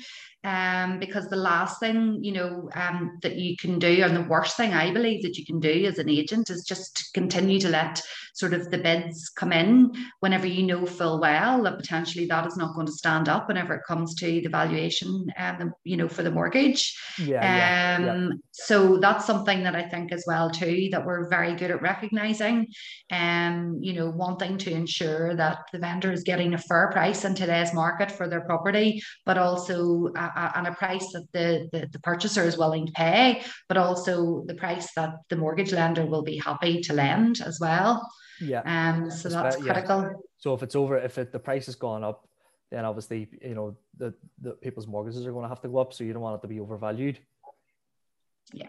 um, 0.42 0.98
because 0.98 1.28
the 1.28 1.36
last 1.36 1.80
thing 1.80 2.22
you 2.22 2.32
know 2.32 2.68
um, 2.74 3.18
that 3.22 3.36
you 3.36 3.56
can 3.56 3.78
do, 3.78 4.02
and 4.02 4.14
the 4.14 4.28
worst 4.28 4.58
thing 4.58 4.74
I 4.74 4.92
believe 4.92 5.22
that 5.22 5.38
you 5.38 5.46
can 5.46 5.58
do 5.58 5.86
as 5.86 5.98
an 5.98 6.10
agent, 6.10 6.50
is 6.50 6.64
just 6.64 7.10
continue 7.14 7.58
to 7.60 7.70
let 7.70 8.02
sort 8.34 8.52
of 8.52 8.70
the 8.70 8.78
bids 8.78 9.30
come 9.30 9.52
in 9.52 9.92
whenever 10.20 10.46
you 10.46 10.64
know 10.64 10.84
full 10.84 11.20
well 11.20 11.62
that 11.62 11.78
potentially 11.78 12.26
that 12.26 12.46
is 12.46 12.56
not 12.56 12.74
going 12.74 12.86
to 12.86 12.92
stand 12.92 13.28
up 13.28 13.46
whenever 13.46 13.74
it 13.74 13.84
comes 13.86 14.14
to 14.16 14.40
the 14.40 14.48
valuation 14.48 15.26
and 15.36 15.60
the, 15.60 15.72
you 15.84 15.96
know 15.96 16.08
for 16.08 16.22
the 16.22 16.30
mortgage. 16.30 16.98
Yeah. 17.18 17.42
yeah, 17.42 18.00
yeah. 18.00 18.12
Um, 18.12 18.42
so 18.50 18.98
that's 18.98 19.24
something 19.24 19.62
that 19.62 19.76
I 19.76 19.88
think 19.88 20.12
as 20.12 20.24
well 20.26 20.50
too 20.50 20.88
that 20.90 21.06
we're 21.06 21.28
very 21.28 21.54
good 21.54 21.70
at 21.70 21.80
recognizing, 21.80 22.66
and 23.08 23.84
you 23.84 23.92
know 23.92 24.10
wanting 24.10 24.58
to 24.58 24.72
ensure 24.72 25.34
that 25.36 25.58
the 25.72 25.78
vendor 25.78 26.12
is 26.12 26.24
getting 26.24 26.54
a 26.54 26.58
fair 26.58 26.90
price 26.90 27.24
in 27.24 27.34
today's 27.34 27.72
market 27.72 28.10
for 28.10 28.28
their 28.28 28.42
property, 28.42 29.00
but 29.24 29.38
also 29.38 30.08
a, 30.16 30.20
a, 30.20 30.52
and 30.56 30.66
a 30.66 30.72
price 30.72 31.12
that 31.12 31.26
the, 31.32 31.68
the 31.72 31.88
the 31.92 32.00
purchaser 32.00 32.42
is 32.42 32.58
willing 32.58 32.86
to 32.86 32.92
pay, 32.92 33.42
but 33.68 33.76
also 33.76 34.44
the 34.46 34.54
price 34.54 34.92
that 34.96 35.14
the 35.28 35.36
mortgage 35.36 35.72
lender 35.72 36.04
will 36.04 36.22
be 36.22 36.38
happy 36.38 36.80
to 36.80 36.92
lend 36.92 37.40
as 37.40 37.60
well. 37.60 38.10
Yeah. 38.44 38.62
Um, 38.64 39.10
so 39.10 39.28
that's 39.28 39.58
yeah. 39.58 39.72
critical. 39.72 40.24
So 40.38 40.54
if 40.54 40.62
it's 40.62 40.76
over, 40.76 40.98
if 40.98 41.18
it, 41.18 41.32
the 41.32 41.38
price 41.38 41.66
has 41.66 41.74
gone 41.74 42.04
up, 42.04 42.28
then 42.70 42.84
obviously 42.84 43.28
you 43.42 43.54
know 43.54 43.76
the, 43.96 44.14
the 44.40 44.52
people's 44.52 44.86
mortgages 44.86 45.26
are 45.26 45.32
going 45.32 45.44
to 45.44 45.48
have 45.48 45.62
to 45.62 45.68
go 45.68 45.78
up. 45.78 45.92
So 45.92 46.04
you 46.04 46.12
don't 46.12 46.22
want 46.22 46.38
it 46.38 46.42
to 46.42 46.48
be 46.48 46.60
overvalued. 46.60 47.18
Yeah. 48.52 48.68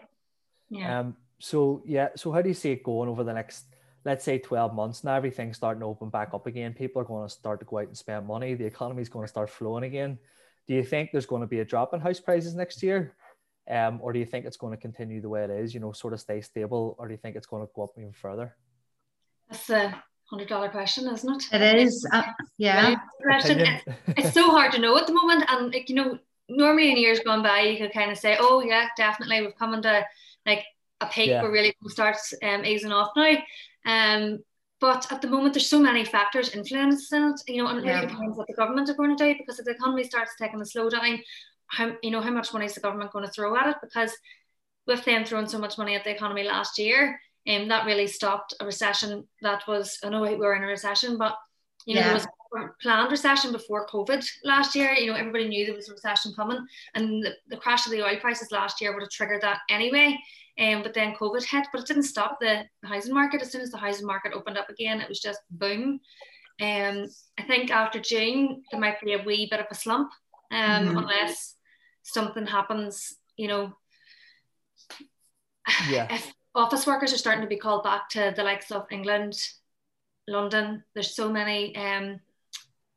Yeah. 0.70 1.00
Um. 1.00 1.16
So 1.38 1.82
yeah. 1.84 2.08
So 2.16 2.32
how 2.32 2.42
do 2.42 2.48
you 2.48 2.54
see 2.54 2.72
it 2.72 2.82
going 2.82 3.08
over 3.08 3.24
the 3.24 3.34
next, 3.34 3.66
let's 4.04 4.24
say, 4.24 4.38
twelve 4.38 4.74
months? 4.74 5.04
Now 5.04 5.14
everything's 5.14 5.56
starting 5.56 5.80
to 5.80 5.86
open 5.86 6.08
back 6.10 6.30
up 6.32 6.46
again. 6.46 6.72
People 6.72 7.02
are 7.02 7.04
going 7.04 7.28
to 7.28 7.34
start 7.34 7.60
to 7.60 7.66
go 7.66 7.78
out 7.78 7.88
and 7.88 7.96
spend 7.96 8.26
money. 8.26 8.54
The 8.54 8.64
economy 8.64 9.02
is 9.02 9.08
going 9.08 9.24
to 9.24 9.30
start 9.30 9.50
flowing 9.50 9.84
again. 9.84 10.18
Do 10.66 10.74
you 10.74 10.82
think 10.82 11.10
there's 11.12 11.26
going 11.26 11.42
to 11.42 11.46
be 11.46 11.60
a 11.60 11.64
drop 11.64 11.94
in 11.94 12.00
house 12.00 12.18
prices 12.18 12.54
next 12.54 12.82
year? 12.82 13.14
Um, 13.68 13.98
or 14.00 14.12
do 14.12 14.20
you 14.20 14.26
think 14.26 14.46
it's 14.46 14.56
going 14.56 14.72
to 14.72 14.80
continue 14.80 15.20
the 15.20 15.28
way 15.28 15.42
it 15.42 15.50
is, 15.50 15.74
you 15.74 15.80
know, 15.80 15.90
sort 15.90 16.12
of 16.12 16.20
stay 16.20 16.40
stable, 16.40 16.94
or 16.98 17.08
do 17.08 17.14
you 17.14 17.18
think 17.18 17.34
it's 17.34 17.46
going 17.46 17.66
to 17.66 17.72
go 17.74 17.82
up 17.82 17.90
even 17.98 18.12
further? 18.12 18.54
That's 19.48 19.70
a 19.70 20.02
hundred 20.30 20.48
dollar 20.48 20.68
question, 20.68 21.08
isn't 21.08 21.44
it? 21.52 21.60
It 21.62 21.78
is, 21.78 22.06
uh, 22.12 22.22
yeah. 22.58 22.96
Question. 23.22 23.60
Opinion? 23.60 23.80
It's 24.08 24.32
so 24.32 24.50
hard 24.50 24.72
to 24.72 24.78
know 24.80 24.96
at 24.98 25.06
the 25.06 25.12
moment, 25.14 25.44
and 25.48 25.72
like 25.72 25.88
you 25.88 25.94
know, 25.94 26.18
normally 26.48 26.90
in 26.90 26.96
years 26.96 27.20
gone 27.20 27.42
by, 27.42 27.60
you 27.60 27.78
could 27.78 27.92
kind 27.92 28.10
of 28.10 28.18
say, 28.18 28.36
"Oh 28.40 28.60
yeah, 28.60 28.88
definitely, 28.96 29.42
we've 29.42 29.56
come 29.56 29.74
into 29.74 30.04
like 30.44 30.64
a 31.00 31.06
peak. 31.06 31.28
Yeah. 31.30 31.42
We're 31.42 31.52
really 31.52 31.74
going 31.80 31.88
to 31.88 31.90
start 31.90 32.16
um, 32.42 32.64
easing 32.64 32.92
off 32.92 33.10
now." 33.16 33.36
Um, 33.84 34.38
but 34.80 35.10
at 35.10 35.22
the 35.22 35.28
moment, 35.28 35.54
there's 35.54 35.70
so 35.70 35.78
many 35.80 36.04
factors 36.04 36.54
influencing 36.54 37.22
it. 37.22 37.40
You 37.46 37.62
know, 37.62 37.68
and 37.68 37.78
it 37.78 37.82
really 37.82 38.02
Yeah. 38.02 38.08
depends 38.08 38.36
what 38.36 38.46
the 38.48 38.54
government 38.54 38.90
are 38.90 38.94
going 38.94 39.16
to 39.16 39.24
do 39.24 39.38
because 39.38 39.58
if 39.58 39.64
the 39.64 39.72
economy 39.72 40.04
starts 40.04 40.32
taking 40.38 40.60
a 40.60 40.64
slowdown, 40.64 41.22
how 41.68 41.92
you 42.02 42.10
know 42.10 42.20
how 42.20 42.30
much 42.32 42.52
money 42.52 42.66
is 42.66 42.74
the 42.74 42.80
government 42.80 43.12
going 43.12 43.24
to 43.24 43.30
throw 43.30 43.56
at 43.56 43.68
it? 43.68 43.76
Because 43.80 44.12
with 44.86 45.04
them 45.04 45.24
throwing 45.24 45.48
so 45.48 45.58
much 45.58 45.78
money 45.78 45.94
at 45.94 46.04
the 46.04 46.14
economy 46.14 46.44
last 46.44 46.78
year, 46.78 47.18
um, 47.48 47.68
that 47.68 47.86
really 47.86 48.06
stopped 48.06 48.54
a 48.60 48.66
recession 48.66 49.26
that 49.42 49.66
was. 49.66 49.98
I 50.04 50.08
know 50.08 50.22
we 50.22 50.34
were 50.36 50.54
in 50.54 50.62
a 50.64 50.66
recession, 50.66 51.16
but 51.18 51.36
you 51.86 51.94
know 51.94 52.00
Yeah. 52.00 52.06
there 52.06 52.14
was 52.14 52.24
a 52.26 52.68
planned 52.80 53.10
recession 53.10 53.52
before 53.52 53.86
COVID 53.88 54.24
last 54.44 54.74
year. 54.74 54.92
You 54.92 55.08
know 55.08 55.14
everybody 55.16 55.48
knew 55.48 55.66
there 55.66 55.74
was 55.74 55.88
a 55.88 55.92
recession 55.92 56.32
coming, 56.34 56.64
and 56.94 57.22
the, 57.22 57.34
the 57.48 57.56
crash 57.56 57.86
of 57.86 57.92
the 57.92 58.04
oil 58.04 58.18
prices 58.20 58.50
last 58.50 58.80
year 58.80 58.92
would 58.92 59.02
have 59.02 59.10
triggered 59.10 59.42
that 59.42 59.60
anyway. 59.70 60.18
Um, 60.58 60.82
but 60.82 60.94
then 60.94 61.14
COVID 61.14 61.44
hit, 61.44 61.66
but 61.70 61.82
it 61.82 61.86
didn't 61.86 62.04
stop 62.04 62.38
the 62.40 62.64
housing 62.82 63.12
market. 63.12 63.42
As 63.42 63.52
soon 63.52 63.60
as 63.60 63.70
the 63.70 63.76
housing 63.78 64.06
market 64.06 64.32
opened 64.32 64.56
up 64.56 64.70
again, 64.70 65.00
it 65.02 65.08
was 65.08 65.20
just 65.20 65.40
boom. 65.50 66.00
Um, 66.62 67.06
I 67.38 67.42
think 67.46 67.70
after 67.70 68.00
June 68.00 68.62
there 68.70 68.80
might 68.80 68.98
be 69.02 69.12
a 69.12 69.22
wee 69.22 69.48
bit 69.50 69.60
of 69.60 69.66
a 69.70 69.74
slump, 69.74 70.10
um, 70.50 70.86
Mhm. 70.88 70.98
unless 70.98 71.56
something 72.02 72.46
happens. 72.46 73.18
You 73.36 73.48
know, 73.48 73.72
Yeah. 75.90 76.06
if 76.14 76.32
office 76.56 76.86
workers 76.86 77.12
are 77.12 77.18
starting 77.18 77.42
to 77.42 77.48
be 77.48 77.56
called 77.56 77.84
back 77.84 78.08
to 78.10 78.32
the 78.34 78.42
likes 78.42 78.70
of 78.72 78.86
England, 78.90 79.38
London, 80.26 80.82
there's 80.94 81.14
so 81.14 81.30
many 81.30 81.76
um, 81.76 82.18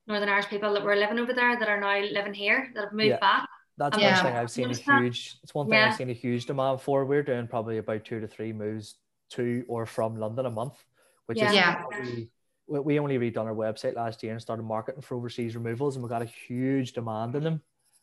Northern 0.07 0.29
Irish 0.29 0.47
people 0.47 0.73
that 0.73 0.83
were 0.83 0.95
living 0.95 1.19
over 1.19 1.33
there 1.33 1.57
that 1.59 1.69
are 1.69 1.79
now 1.79 1.99
living 1.99 2.33
here 2.33 2.71
that 2.73 2.85
have 2.85 2.93
moved 2.93 3.09
Yeah. 3.09 3.19
back. 3.19 3.47
That's 3.77 3.95
one 3.95 4.01
Yeah. 4.03 4.23
thing 4.23 4.35
I've 4.35 4.51
seen 4.51 4.71
a 4.71 4.73
huge. 4.73 5.37
It's 5.43 5.53
one 5.53 5.69
thing 5.69 5.79
I've 5.79 5.95
seen 5.95 6.09
a 6.09 6.13
huge 6.13 6.45
demand 6.47 6.81
for. 6.81 7.05
We're 7.05 7.23
doing 7.23 7.47
probably 7.47 7.77
about 7.77 8.03
two 8.03 8.19
to 8.19 8.27
three 8.27 8.51
moves 8.51 8.95
to 9.31 9.63
or 9.67 9.85
from 9.85 10.17
London 10.17 10.45
a 10.47 10.49
month, 10.51 10.83
which 11.27 11.41
is 11.41 11.53
Yeah. 11.53 11.75
probably- 11.75 12.31
we, 12.67 12.79
we 12.79 12.99
only 12.99 13.17
redone 13.17 13.45
our 13.45 13.53
website 13.55 13.95
last 13.95 14.21
year 14.23 14.31
and 14.33 14.41
started 14.41 14.63
marketing 14.63 15.01
for 15.01 15.15
overseas 15.15 15.55
removals, 15.55 15.95
and 15.95 16.03
we 16.03 16.09
got 16.09 16.21
a 16.21 16.25
huge 16.25 16.93
demand 16.93 17.35
in 17.35 17.43
them. 17.43 17.61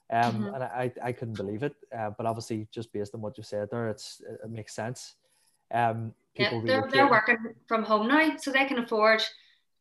Um, 0.08 0.44
Mhm. 0.44 0.54
and 0.54 0.64
I, 0.64 0.92
I 1.02 1.12
couldn't 1.12 1.34
believe 1.36 1.62
it. 1.64 1.74
Uh, 1.96 2.10
but 2.10 2.26
obviously, 2.26 2.68
just 2.70 2.92
based 2.92 3.14
on 3.14 3.20
what 3.20 3.36
you 3.36 3.42
said 3.42 3.68
there, 3.70 3.88
it's 3.88 4.20
it 4.44 4.48
makes 4.48 4.72
sense. 4.74 5.16
Um, 5.72 6.14
Yeah, 6.34 6.50
they're, 6.64 6.88
they're 6.90 7.10
working 7.10 7.38
from 7.66 7.82
home 7.82 8.08
now, 8.08 8.36
so 8.36 8.52
they 8.52 8.66
can 8.66 8.78
afford 8.78 9.22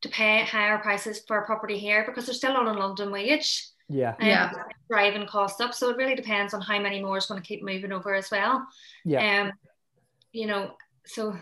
to 0.01 0.09
pay 0.09 0.43
higher 0.43 0.77
prices 0.77 1.21
for 1.27 1.39
a 1.39 1.45
property 1.45 1.77
here 1.77 2.03
because 2.05 2.25
they're 2.25 2.35
still 2.35 2.55
on 2.55 2.67
a 2.67 2.73
London 2.73 3.11
wage. 3.11 3.67
Yeah, 3.89 4.15
Um, 4.19 4.27
Yeah. 4.27 4.51
driving 4.89 5.27
costs 5.27 5.59
up. 5.61 5.73
So 5.73 5.89
it 5.89 5.97
really 5.97 6.15
depends 6.15 6.53
on 6.53 6.61
how 6.61 6.79
many 6.79 7.01
more 7.01 7.17
is 7.17 7.25
going 7.25 7.41
to 7.41 7.47
keep 7.47 7.63
moving 7.63 7.91
over 7.91 8.13
as 8.13 8.29
well. 8.31 8.67
yeah. 9.03 9.41
Um, 9.41 9.51
you 10.31 10.47
know, 10.47 10.75
so 11.05 11.35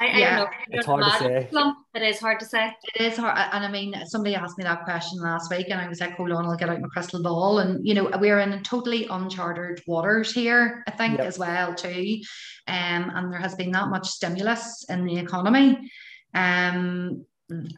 I, 0.00 0.06
I 0.06 0.18
Yeah. 0.18 0.36
don't 0.36 0.44
know. 0.44 0.50
It's 0.70 0.86
hard 0.86 1.04
to 1.04 1.10
say. 1.18 1.48
It 1.94 2.02
is 2.02 2.18
hard 2.18 2.40
to 2.40 2.46
say. 2.46 2.72
It 2.94 3.02
is 3.02 3.16
hard, 3.18 3.36
and 3.52 3.64
I 3.64 3.70
mean, 3.70 3.94
somebody 4.06 4.34
asked 4.34 4.58
me 4.58 4.64
that 4.64 4.84
question 4.84 5.20
last 5.20 5.50
week, 5.50 5.66
and 5.70 5.80
I 5.80 5.88
was 5.88 6.00
like, 6.00 6.16
"Hold 6.16 6.32
on, 6.32 6.46
I'll 6.46 6.56
get 6.56 6.68
out 6.70 6.80
my 6.80 6.88
crystal 6.88 7.22
ball." 7.22 7.58
And 7.58 7.86
you 7.86 7.94
know, 7.94 8.10
we're 8.18 8.40
in 8.40 8.62
totally 8.62 9.06
uncharted 9.06 9.82
waters 9.86 10.32
here, 10.32 10.82
I 10.86 10.92
think, 10.92 11.18
Yep. 11.18 11.26
as 11.26 11.38
well 11.38 11.74
too. 11.74 12.20
Um, 12.66 13.10
and 13.14 13.32
there 13.32 13.40
has 13.40 13.54
been 13.54 13.72
that 13.72 13.88
much 13.88 14.08
stimulus 14.08 14.84
in 14.88 15.04
the 15.04 15.18
economy, 15.18 15.90
um, 16.34 17.24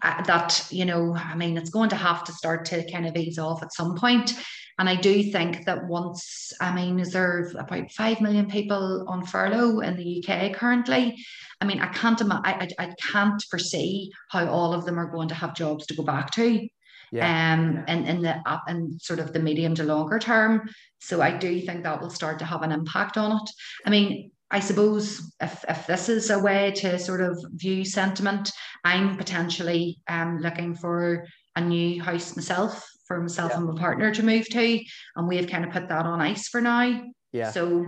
uh, 0.02 0.22
that 0.24 0.66
you 0.70 0.84
know, 0.84 1.14
I 1.16 1.34
mean, 1.34 1.56
it's 1.56 1.70
going 1.70 1.90
to 1.90 1.96
have 1.96 2.24
to 2.24 2.32
start 2.32 2.64
to 2.66 2.90
kind 2.90 3.06
of 3.06 3.16
ease 3.16 3.38
off 3.38 3.62
at 3.62 3.72
some 3.72 3.96
point. 3.96 4.34
And 4.76 4.88
I 4.88 4.96
do 4.96 5.22
think 5.30 5.66
that 5.66 5.86
once, 5.86 6.52
I 6.60 6.74
mean, 6.74 6.98
is 6.98 7.12
there 7.12 7.48
about 7.56 7.92
five 7.92 8.20
million 8.20 8.48
people 8.50 9.04
on 9.08 9.24
furlough 9.24 9.78
in 9.80 9.96
the 9.96 10.24
UK 10.26 10.52
currently? 10.52 11.24
I 11.64 11.66
mean, 11.66 11.80
I 11.80 11.86
can't, 11.86 12.20
I, 12.22 12.68
I, 12.78 12.84
I 12.84 12.94
can't 13.00 13.42
foresee 13.50 14.12
how 14.28 14.46
all 14.48 14.74
of 14.74 14.84
them 14.84 14.98
are 14.98 15.10
going 15.10 15.28
to 15.28 15.34
have 15.34 15.54
jobs 15.54 15.86
to 15.86 15.94
go 15.94 16.02
back 16.02 16.30
to. 16.32 16.68
yeah. 17.14 17.54
um, 17.54 17.84
in, 17.86 18.04
in 18.06 18.22
the 18.22 18.36
up 18.44 18.64
and 18.66 19.00
sort 19.00 19.20
of 19.20 19.32
the 19.32 19.38
medium 19.38 19.74
to 19.76 19.84
longer 19.84 20.18
term. 20.18 20.68
So 20.98 21.22
I 21.22 21.30
do 21.36 21.60
think 21.60 21.84
that 21.84 22.00
will 22.00 22.10
start 22.10 22.38
to 22.40 22.44
have 22.44 22.62
an 22.62 22.72
impact 22.72 23.16
on 23.16 23.32
it. 23.32 23.50
I 23.86 23.90
mean, 23.90 24.30
I 24.50 24.60
suppose 24.60 25.32
if, 25.40 25.64
if 25.68 25.86
this 25.86 26.08
is 26.08 26.30
a 26.30 26.38
way 26.38 26.72
to 26.76 26.98
sort 26.98 27.20
of 27.20 27.42
view 27.54 27.84
sentiment, 27.84 28.50
I'm 28.84 29.16
potentially 29.16 29.98
um, 30.08 30.38
looking 30.40 30.74
for 30.74 31.26
a 31.56 31.60
new 31.60 32.02
house 32.02 32.36
myself 32.36 32.84
for 33.06 33.20
myself 33.20 33.52
yeah. 33.52 33.58
and 33.58 33.66
my 33.66 33.80
partner 33.80 34.12
to 34.12 34.22
move 34.22 34.48
to. 34.48 34.80
And 35.16 35.28
we 35.28 35.36
have 35.36 35.46
kind 35.46 35.64
of 35.64 35.70
put 35.70 35.88
that 35.88 36.06
on 36.06 36.20
ice 36.20 36.48
for 36.48 36.60
now. 36.60 37.02
Yeah. 37.32 37.50
So 37.50 37.86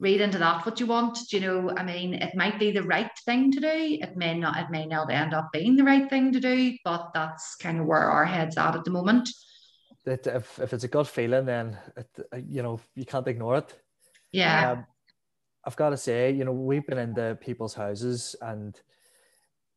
read 0.00 0.20
into 0.20 0.38
that 0.38 0.66
what 0.66 0.80
you 0.80 0.86
want. 0.86 1.18
Do 1.30 1.36
you 1.36 1.42
know, 1.42 1.70
I 1.76 1.84
mean, 1.84 2.14
it 2.14 2.34
might 2.34 2.58
be 2.58 2.72
the 2.72 2.82
right 2.82 3.10
thing 3.24 3.52
to 3.52 3.60
do. 3.60 3.98
It 4.00 4.16
may 4.16 4.38
not, 4.38 4.56
it 4.56 4.70
may 4.70 4.86
not 4.86 5.10
end 5.10 5.34
up 5.34 5.50
being 5.52 5.76
the 5.76 5.84
right 5.84 6.08
thing 6.10 6.32
to 6.32 6.40
do, 6.40 6.76
but 6.84 7.10
that's 7.14 7.56
kind 7.56 7.80
of 7.80 7.86
where 7.86 8.10
our 8.10 8.24
head's 8.24 8.58
at 8.58 8.74
at 8.74 8.84
the 8.84 8.90
moment. 8.90 9.28
That 10.04 10.26
if, 10.26 10.58
if 10.58 10.72
it's 10.72 10.84
a 10.84 10.88
good 10.88 11.08
feeling, 11.08 11.46
then 11.46 11.78
it, 11.96 12.06
you 12.46 12.62
know 12.62 12.80
you 12.94 13.06
can't 13.06 13.26
ignore 13.26 13.56
it. 13.56 13.74
Yeah. 14.32 14.72
Um, 14.72 14.86
I've 15.64 15.76
got 15.76 15.90
to 15.90 15.96
say, 15.96 16.30
you 16.30 16.44
know, 16.44 16.52
we've 16.52 16.86
been 16.86 16.98
into 16.98 17.38
people's 17.40 17.72
houses, 17.72 18.36
and 18.42 18.78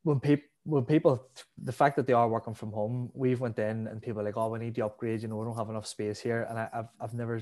when 0.03 0.19
people 0.19 0.45
when 0.63 0.83
people 0.83 1.29
the 1.63 1.71
fact 1.71 1.95
that 1.95 2.07
they 2.07 2.13
are 2.13 2.27
working 2.27 2.53
from 2.53 2.73
home, 2.73 3.09
we've 3.13 3.39
went 3.39 3.57
in 3.57 3.87
and 3.87 4.01
people 4.01 4.19
are 4.19 4.25
like, 4.25 4.35
oh, 4.35 4.49
we 4.49 4.59
need 4.59 4.75
to 4.75 4.85
upgrade. 4.85 5.21
You 5.21 5.29
know, 5.29 5.37
we 5.37 5.45
don't 5.45 5.55
have 5.55 5.69
enough 5.69 5.87
space 5.87 6.19
here, 6.19 6.45
and 6.49 6.59
I, 6.59 6.67
have 6.73 6.89
I've 6.99 7.13
never 7.13 7.41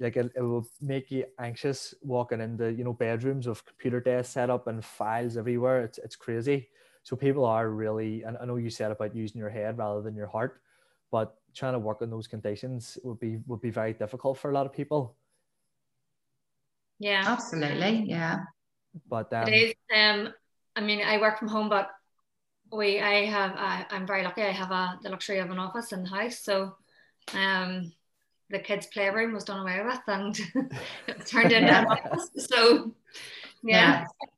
like 0.00 0.16
it, 0.16 0.32
it 0.36 0.42
will 0.42 0.66
make 0.80 1.10
you 1.10 1.24
anxious 1.38 1.94
walking 2.02 2.40
into 2.40 2.72
you 2.72 2.84
know 2.84 2.92
bedrooms 2.92 3.46
of 3.46 3.64
computer 3.64 4.00
desks 4.00 4.32
set 4.32 4.50
up 4.50 4.66
and 4.66 4.84
files 4.84 5.36
everywhere. 5.36 5.82
It's, 5.82 5.98
it's 5.98 6.16
crazy. 6.16 6.68
So 7.02 7.16
people 7.16 7.46
are 7.46 7.70
really 7.70 8.22
and 8.22 8.36
i 8.38 8.44
know 8.44 8.56
you 8.56 8.68
said 8.68 8.90
about 8.90 9.16
using 9.16 9.38
your 9.38 9.48
head 9.48 9.78
rather 9.78 10.02
than 10.02 10.14
your 10.14 10.26
heart 10.26 10.60
but 11.10 11.36
trying 11.54 11.72
to 11.72 11.78
work 11.78 12.02
in 12.02 12.10
those 12.10 12.26
conditions 12.26 12.98
would 13.02 13.18
be 13.18 13.38
would 13.46 13.60
be 13.60 13.70
very 13.70 13.92
difficult 13.92 14.38
for 14.38 14.50
a 14.50 14.54
lot 14.54 14.66
of 14.66 14.72
people. 14.72 15.16
Yeah. 16.98 17.22
Absolutely. 17.26 18.04
Yeah. 18.06 18.40
But 19.08 19.32
um, 19.32 19.48
it 19.48 19.54
is 19.54 19.74
um 19.94 20.32
i 20.76 20.80
mean 20.80 21.00
i 21.04 21.18
work 21.18 21.38
from 21.38 21.48
home 21.48 21.68
but 21.68 21.90
we 22.72 23.00
i 23.00 23.26
have 23.26 23.52
I, 23.56 23.86
i'm 23.90 24.06
very 24.06 24.22
lucky. 24.22 24.42
I 24.42 24.50
have 24.50 24.70
a 24.70 24.98
the 25.02 25.10
luxury 25.10 25.38
of 25.38 25.50
an 25.50 25.58
office 25.58 25.92
in 25.92 26.02
the 26.02 26.10
house. 26.10 26.40
So 26.40 26.76
um 27.34 27.92
the 28.50 28.58
kids' 28.58 28.86
playroom 28.86 29.32
was 29.32 29.44
done 29.44 29.60
away 29.60 29.82
with 29.84 30.00
and 30.06 30.38
it 31.06 31.26
turned 31.26 31.52
into 31.52 31.70
an 31.70 31.86
office. 31.86 32.30
So 32.36 32.92
yeah. 33.62 34.06
yeah. 34.22 34.28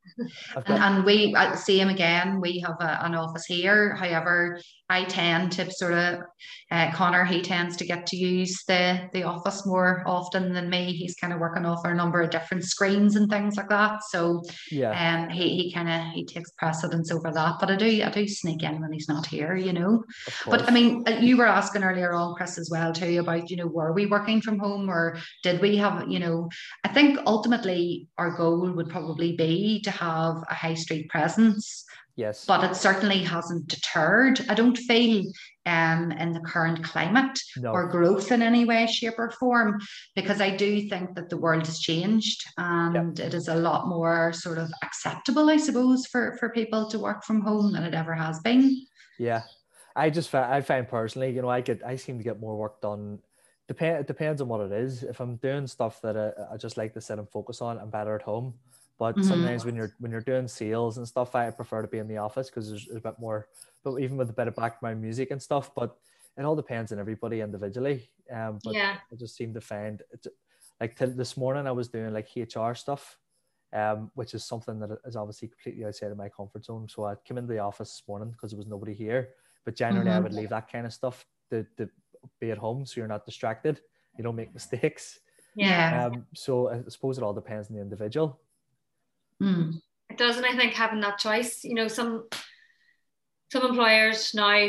And, 0.57 0.69
and, 0.69 1.05
we 1.05 1.35
uh, 1.35 1.55
see 1.55 1.81
him 1.81 1.89
again. 1.89 2.41
We 2.41 2.59
have 2.61 2.77
a, 2.81 3.05
an 3.05 3.15
office 3.15 3.45
here. 3.47 3.95
However, 3.95 4.61
I 4.91 5.05
tend 5.05 5.53
to 5.53 5.71
sort 5.71 5.95
of 5.95 6.21
uh, 6.73 6.91
Connor. 6.93 7.25
He 7.25 7.43
tends 7.43 7.77
to 7.77 7.87
get 7.87 8.07
to 8.09 8.17
use 8.17 8.65
the 8.67 9.09
the 9.13 9.23
office 9.23 9.65
more 9.65 10.03
often 10.07 10.53
than 10.53 10.69
me. 10.69 10.93
He's 10.93 11.15
kind 11.15 11.33
of 11.33 11.39
working 11.39 11.65
off 11.65 11.85
a 11.85 11.95
number 11.95 12.21
of 12.21 12.31
different 12.31 12.65
screens 12.65 13.15
and 13.17 13.31
things 13.31 13.57
like 13.57 13.69
that. 13.69 14.03
So 14.09 14.43
yeah, 14.71 14.91
um, 14.91 15.31
he 15.31 15.57
he 15.57 15.73
kind 15.73 15.89
of 15.89 16.13
he 16.13 16.25
takes 16.25 16.51
precedence 16.59 17.13
over 17.13 17.31
that. 17.33 17.57
But 17.61 17.71
I 17.71 17.77
do 17.77 18.03
I 18.03 18.11
do 18.11 18.27
sneak 18.27 18.65
in 18.65 18.81
when 18.81 18.93
he's 18.93 19.09
not 19.09 19.27
here, 19.27 19.55
you 19.55 19.73
know. 19.73 20.03
But 20.47 20.69
I 20.69 20.73
mean, 20.73 21.05
uh, 21.07 21.19
you 21.21 21.37
were 21.37 21.47
asking 21.47 21.85
earlier 21.85 22.13
on, 22.13 22.35
Chris, 22.35 22.59
as 22.59 22.69
well 22.71 22.93
too 22.93 23.21
about 23.21 23.49
you 23.49 23.57
know 23.57 23.67
were 23.67 23.93
we 23.93 24.07
working 24.07 24.41
from 24.41 24.59
home 24.59 24.91
or 24.91 25.19
did 25.45 25.61
we 25.61 25.77
have 25.77 26.09
you 26.09 26.19
know? 26.19 26.49
I 26.83 26.89
think 26.89 27.21
ultimately 27.27 28.09
our 28.19 28.37
goal 28.37 28.73
would 28.73 28.89
probably 28.89 29.37
be 29.37 29.81
to 29.83 29.90
have 29.91 30.37
a 30.49 30.55
high 30.55 30.75
street 30.75 31.09
presence 31.09 31.85
Yes. 32.21 32.45
But 32.45 32.65
it 32.65 32.77
certainly 32.77 33.23
hasn't 33.23 33.67
deterred, 33.67 34.45
I 34.51 34.55
don't 34.55 34.77
feel, 34.77 35.25
um, 35.65 36.13
in 36.13 36.33
the 36.33 36.41
current 36.41 36.85
climate 36.85 37.39
no. 37.57 37.73
or 37.73 37.89
growth 37.89 38.31
in 38.31 38.43
any 38.43 38.67
way, 38.67 38.87
shape, 38.87 39.15
or 39.19 39.31
form, 39.31 39.81
because 40.15 40.39
I 40.39 40.55
do 40.55 40.87
think 40.87 41.15
that 41.15 41.31
the 41.31 41.39
world 41.39 41.67
has 41.67 41.81
changed 41.81 42.45
and 42.59 43.19
yep. 43.19 43.29
it 43.29 43.35
is 43.35 43.49
a 43.49 43.55
lot 43.55 43.89
more 43.89 44.35
sort 44.35 44.59
of 44.59 44.71
acceptable, 44.83 45.49
I 45.49 45.57
suppose, 45.57 46.07
for, 46.07 46.37
for 46.39 46.51
people 46.51 46.91
to 46.91 46.99
work 46.99 47.25
from 47.25 47.41
home 47.41 47.73
than 47.73 47.85
it 47.85 47.95
ever 47.95 48.15
has 48.15 48.39
been. 48.41 48.85
Yeah. 49.19 49.43
I 49.97 50.11
just 50.11 50.29
find, 50.29 50.53
I 50.53 50.61
find 50.61 50.87
personally, 50.87 51.31
you 51.31 51.41
know, 51.41 51.49
I 51.49 51.63
get 51.63 51.83
I 51.85 51.97
seem 51.97 52.19
to 52.19 52.25
get 52.25 52.39
more 52.39 52.57
work 52.57 52.83
done. 52.83 53.19
Depend 53.67 54.01
it 54.01 54.07
depends 54.07 54.43
on 54.43 54.49
what 54.49 54.61
it 54.61 54.73
is. 54.73 55.05
If 55.05 55.21
I'm 55.21 55.37
doing 55.37 55.67
stuff 55.67 56.01
that 56.03 56.17
I, 56.17 56.55
I 56.55 56.57
just 56.59 56.77
like 56.77 56.93
to 56.95 57.01
sit 57.01 57.19
and 57.19 57.29
focus 57.29 57.61
on, 57.61 57.79
I'm 57.79 57.91
better 57.91 58.15
at 58.15 58.23
home. 58.23 58.55
But 59.01 59.17
mm-hmm. 59.17 59.27
sometimes 59.27 59.65
when 59.65 59.75
you're 59.75 59.95
when 59.99 60.13
you're 60.13 60.21
doing 60.21 60.47
sales 60.47 60.99
and 60.99 61.09
stuff, 61.09 61.35
I 61.35 61.51
prefer 61.51 61.81
to 61.81 61.89
be 61.89 61.97
in 61.97 62.07
the 62.07 62.19
office 62.19 62.51
because 62.51 62.69
there's, 62.69 62.87
a 62.95 63.01
bit 63.01 63.15
more. 63.19 63.49
But 63.83 63.97
even 63.97 64.19
with 64.19 64.29
a 64.29 64.35
bit 64.35 64.47
of 64.47 64.55
background 64.55 65.01
music 65.01 65.31
and 65.31 65.43
stuff, 65.43 65.71
but 65.75 65.97
it 66.37 66.45
all 66.45 66.55
depends 66.55 66.93
on 66.93 66.99
everybody 66.99 67.41
individually. 67.41 68.11
Um, 68.31 68.59
but 68.63 68.75
yeah. 68.75 68.99
I 69.11 69.17
just 69.17 69.37
seem 69.37 69.55
to 69.55 69.61
find 69.63 70.03
it, 70.13 70.27
like 70.81 70.97
till 70.97 71.11
this 71.11 71.39
morning 71.39 71.67
I 71.67 71.73
was 71.73 71.89
doing 71.89 72.13
like 72.13 72.29
HR 72.37 72.75
stuff, 72.75 73.17
um, 73.73 74.11
which 74.17 74.35
is 74.35 74.45
something 74.45 74.79
that 74.81 74.99
is 75.07 75.17
obviously 75.17 75.49
completely 75.49 75.87
outside 75.87 76.11
of 76.11 76.19
my 76.19 76.29
comfort 76.29 76.67
zone. 76.67 76.87
So 76.87 77.07
I 77.07 77.15
came 77.25 77.39
into 77.39 77.55
the 77.55 77.59
office 77.61 77.89
this 77.89 78.03
morning 78.07 78.33
because 78.33 78.51
there 78.51 78.59
was 78.59 78.67
nobody 78.67 78.93
here. 78.93 79.31
But 79.65 79.77
generally, 79.77 80.11
mm-hmm. 80.11 80.19
I 80.19 80.21
would 80.21 80.35
leave 80.35 80.51
that 80.51 80.71
kind 80.71 80.85
of 80.85 80.93
stuff 80.93 81.25
to, 81.49 81.65
to 81.79 81.89
be 82.39 82.51
at 82.51 82.59
home 82.59 82.85
so 82.85 83.01
you're 83.01 83.09
not 83.09 83.25
distracted. 83.25 83.81
You 84.19 84.25
don't 84.25 84.37
make 84.37 84.53
mistakes. 84.53 85.21
Yeah. 85.57 86.05
Um, 86.05 86.27
so 86.35 86.69
I 86.69 86.83
suppose 86.89 87.17
it 87.17 87.25
all 87.25 87.33
depends 87.33 87.71
on 87.71 87.77
the 87.77 87.83
individual. 87.83 88.39
Mm. 89.41 89.81
It 90.11 90.19
does, 90.19 90.37
and 90.37 90.47
I 90.47 90.57
think 90.57 90.75
having 90.75 91.01
that 91.01 91.19
choice, 91.19 91.65
you 91.65 91.75
know, 91.75 91.89
some 91.89 92.25
some 93.53 93.67
employers 93.67 94.35
now, 94.35 94.69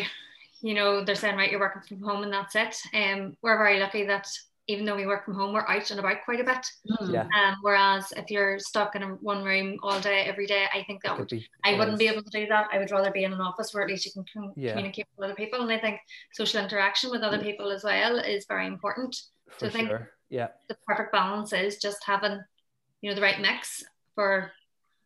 you 0.61 0.73
know, 0.73 1.03
they're 1.03 1.15
saying, 1.15 1.35
right, 1.35 1.51
you're 1.51 1.59
working 1.59 1.81
from 1.87 2.01
home 2.01 2.23
and 2.23 2.33
that's 2.33 2.55
it. 2.55 2.77
And 2.93 3.21
um, 3.21 3.37
we're 3.41 3.57
very 3.57 3.79
lucky 3.79 4.05
that 4.05 4.27
even 4.67 4.85
though 4.85 4.95
we 4.95 5.05
work 5.05 5.25
from 5.25 5.35
home, 5.35 5.53
we're 5.53 5.67
out 5.67 5.89
and 5.91 5.99
about 5.99 6.23
quite 6.23 6.39
a 6.39 6.43
bit. 6.43 6.65
Hmm. 6.87 7.13
Yeah. 7.13 7.23
Um, 7.23 7.57
whereas 7.61 8.13
if 8.15 8.29
you're 8.29 8.59
stuck 8.59 8.95
in 8.95 9.03
a 9.03 9.07
one 9.07 9.43
room 9.43 9.77
all 9.83 9.99
day, 9.99 10.21
every 10.21 10.47
day, 10.47 10.65
I 10.73 10.83
think 10.83 11.03
that 11.03 11.17
would, 11.17 11.27
be, 11.27 11.47
I 11.63 11.77
wouldn't 11.77 11.99
be 11.99 12.07
able 12.07 12.23
to 12.23 12.29
do 12.29 12.47
that. 12.47 12.67
I 12.71 12.77
would 12.77 12.91
rather 12.91 13.11
be 13.11 13.23
in 13.23 13.33
an 13.33 13.41
office 13.41 13.73
where 13.73 13.83
at 13.83 13.89
least 13.89 14.05
you 14.05 14.11
can 14.11 14.25
com- 14.33 14.53
yeah. 14.55 14.71
communicate 14.71 15.07
with 15.17 15.25
other 15.25 15.35
people. 15.35 15.61
And 15.61 15.71
I 15.71 15.79
think 15.79 15.99
social 16.33 16.61
interaction 16.61 17.11
with 17.11 17.21
other 17.21 17.39
people 17.39 17.71
as 17.71 17.83
well 17.83 18.17
is 18.17 18.45
very 18.47 18.67
important. 18.67 19.15
For 19.49 19.59
so 19.59 19.67
I 19.67 19.69
think 19.69 19.89
sure. 19.89 20.11
yeah. 20.29 20.47
the 20.69 20.77
perfect 20.87 21.11
balance 21.11 21.53
is 21.53 21.77
just 21.77 22.03
having, 22.05 22.39
you 23.01 23.09
know, 23.09 23.15
the 23.15 23.21
right 23.21 23.41
mix 23.41 23.83
for 24.15 24.51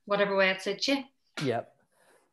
whatever 0.06 0.36
way 0.36 0.50
it 0.50 0.62
suits 0.62 0.88
you. 0.88 1.04
Yep. 1.44 1.72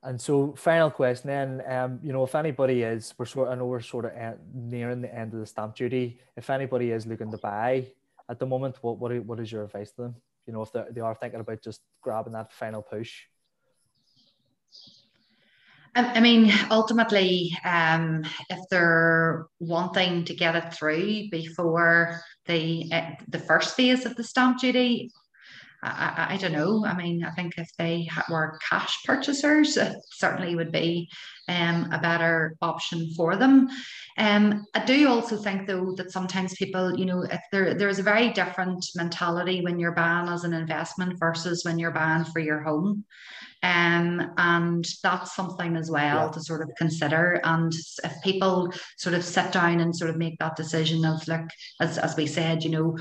And 0.05 0.21
so, 0.21 0.53
final 0.57 0.91
question 0.91 1.29
then, 1.29 1.63
um, 1.67 2.01
you 2.03 2.13
know, 2.13 2.25
if 2.25 2.35
anybody 2.35 2.83
is, 2.83 3.15
we're 3.19 3.25
sort, 3.25 3.49
I 3.49 3.55
know 3.55 3.67
we're 3.67 3.81
sort 3.81 4.05
of 4.05 4.13
nearing 4.53 5.01
the 5.01 5.15
end 5.15 5.33
of 5.33 5.41
the 5.41 5.47
stamp 5.47 5.77
duty. 5.77 6.19
If 6.37 6.51
anybody 6.51 6.91
is 6.91 7.07
looking 7.07 7.31
to 7.31 7.39
buy 7.39 7.87
at 8.29 8.41
the 8.41 8.47
moment, 8.47 8.77
what 8.81 8.99
what, 8.99 9.17
what 9.25 9.39
is 9.39 9.53
your 9.53 9.65
advice 9.65 9.93
to 9.93 10.03
them? 10.03 10.17
You 10.47 10.55
know, 10.55 10.63
if 10.63 10.73
they 10.73 11.01
are 11.01 11.15
thinking 11.15 11.41
about 11.41 11.63
just 11.63 11.83
grabbing 12.01 12.33
that 12.33 12.53
final 12.53 12.83
push. 12.83 13.23
I 15.95 16.21
mean, 16.21 16.51
ultimately, 16.71 17.57
um, 17.65 18.25
if 18.49 18.61
they're 18.71 19.47
wanting 19.61 20.25
to 20.25 20.35
get 20.35 20.57
it 20.57 20.73
through 20.73 21.29
before 21.31 22.23
the 22.47 22.89
uh, 22.91 23.11
the 23.29 23.39
first 23.39 23.77
phase 23.77 24.07
of 24.07 24.17
the 24.17 24.25
stamp 24.25 24.59
duty, 24.59 25.13
I, 25.83 26.29
I, 26.31 26.37
don't 26.37 26.53
know. 26.53 26.87
I 26.87 26.97
mean, 26.97 27.25
I 27.25 27.31
think 27.31 27.55
if 27.59 27.69
they 27.77 28.09
were 28.31 28.59
cash 28.69 29.03
purchasers, 29.05 29.77
it 29.77 29.97
certainly 30.13 30.55
would 30.55 30.71
be 30.71 31.11
um, 31.49 31.89
a 31.93 31.99
better 31.99 32.57
option 32.63 33.13
for 33.15 33.37
them. 33.37 33.69
Um, 34.17 34.65
I 34.75 34.85
do 34.85 35.09
also 35.09 35.37
think, 35.37 35.67
though, 35.67 35.93
that 35.97 36.13
sometimes 36.13 36.55
people, 36.55 36.97
you 36.97 37.05
know, 37.05 37.23
if 37.23 37.41
there 37.51 37.75
there 37.75 37.89
is 37.89 37.99
a 37.99 38.05
very 38.05 38.31
different 38.31 38.85
mentality 38.95 39.61
when 39.63 39.79
you're 39.79 39.93
buying 39.93 40.29
as 40.29 40.45
an 40.45 40.53
investment 40.53 41.19
versus 41.19 41.65
when 41.65 41.79
you're 41.79 41.91
buying 41.91 42.25
for 42.25 42.39
your 42.39 42.63
home. 42.63 43.05
Um, 43.65 44.33
and 44.39 44.85
that's 45.05 45.37
something 45.37 45.77
as 45.77 45.89
well 45.89 46.27
yeah. 46.27 46.33
to 46.33 46.41
sort 46.41 46.63
of 46.63 46.71
consider. 46.77 47.41
And 47.45 47.73
if 48.03 48.13
people 48.25 48.73
sort 48.99 49.15
of 49.15 49.25
sit 49.25 49.53
down 49.53 49.79
and 49.79 49.95
sort 49.95 50.11
of 50.11 50.17
make 50.17 50.37
that 50.41 50.57
decision 50.57 51.05
of 51.05 51.27
like, 51.29 51.49
as, 51.81 51.97
as 51.97 52.17
we 52.17 52.27
said, 52.27 52.65
you 52.65 52.71
know, 52.71 52.99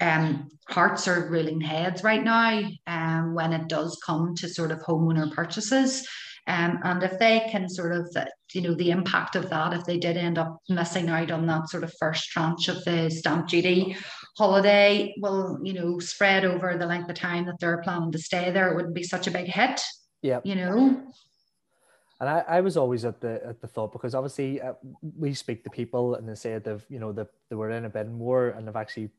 um, 0.00 0.48
hearts 0.68 1.08
are 1.08 1.28
ruling 1.28 1.60
heads 1.60 2.02
right 2.02 2.22
now 2.22 2.68
um, 2.86 3.34
when 3.34 3.52
it 3.52 3.68
does 3.68 3.98
come 4.04 4.34
to 4.36 4.48
sort 4.48 4.70
of 4.70 4.80
homeowner 4.80 5.32
purchases. 5.32 6.06
Um, 6.48 6.78
and 6.84 7.02
if 7.02 7.18
they 7.18 7.48
can 7.50 7.68
sort 7.68 7.92
of, 7.92 8.16
you 8.52 8.60
know, 8.60 8.74
the 8.74 8.92
impact 8.92 9.34
of 9.34 9.50
that, 9.50 9.72
if 9.72 9.84
they 9.84 9.98
did 9.98 10.16
end 10.16 10.38
up 10.38 10.58
missing 10.68 11.08
out 11.08 11.32
on 11.32 11.46
that 11.46 11.68
sort 11.68 11.82
of 11.82 11.92
first 11.98 12.30
tranche 12.30 12.68
of 12.68 12.84
the 12.84 13.10
stamp 13.10 13.48
duty 13.48 13.96
holiday, 14.36 15.12
will, 15.18 15.58
you 15.62 15.72
know, 15.72 15.98
spread 15.98 16.44
over 16.44 16.76
the 16.76 16.86
length 16.86 17.10
of 17.10 17.16
time 17.16 17.46
that 17.46 17.58
they're 17.58 17.82
planning 17.82 18.12
to 18.12 18.18
stay 18.18 18.50
there, 18.52 18.70
it 18.70 18.76
wouldn't 18.76 18.94
be 18.94 19.02
such 19.02 19.26
a 19.26 19.30
big 19.30 19.46
hit. 19.46 19.80
Yeah. 20.22 20.40
You 20.44 20.54
know? 20.54 21.02
And 22.20 22.30
I, 22.30 22.44
I 22.48 22.60
was 22.60 22.76
always 22.76 23.04
at 23.04 23.20
the 23.20 23.44
at 23.44 23.60
the 23.60 23.66
thought 23.66 23.92
because 23.92 24.14
obviously 24.14 24.60
uh, 24.60 24.72
we 25.18 25.34
speak 25.34 25.64
to 25.64 25.70
people 25.70 26.14
and 26.14 26.26
they 26.26 26.34
say 26.34 26.58
they've 26.58 26.84
you 26.88 26.98
know 26.98 27.12
they, 27.12 27.24
they 27.50 27.56
were 27.56 27.70
in 27.70 27.84
a 27.84 27.90
bit 27.90 28.08
more 28.08 28.48
and 28.48 28.66
they've 28.66 28.76
actually 28.76 29.10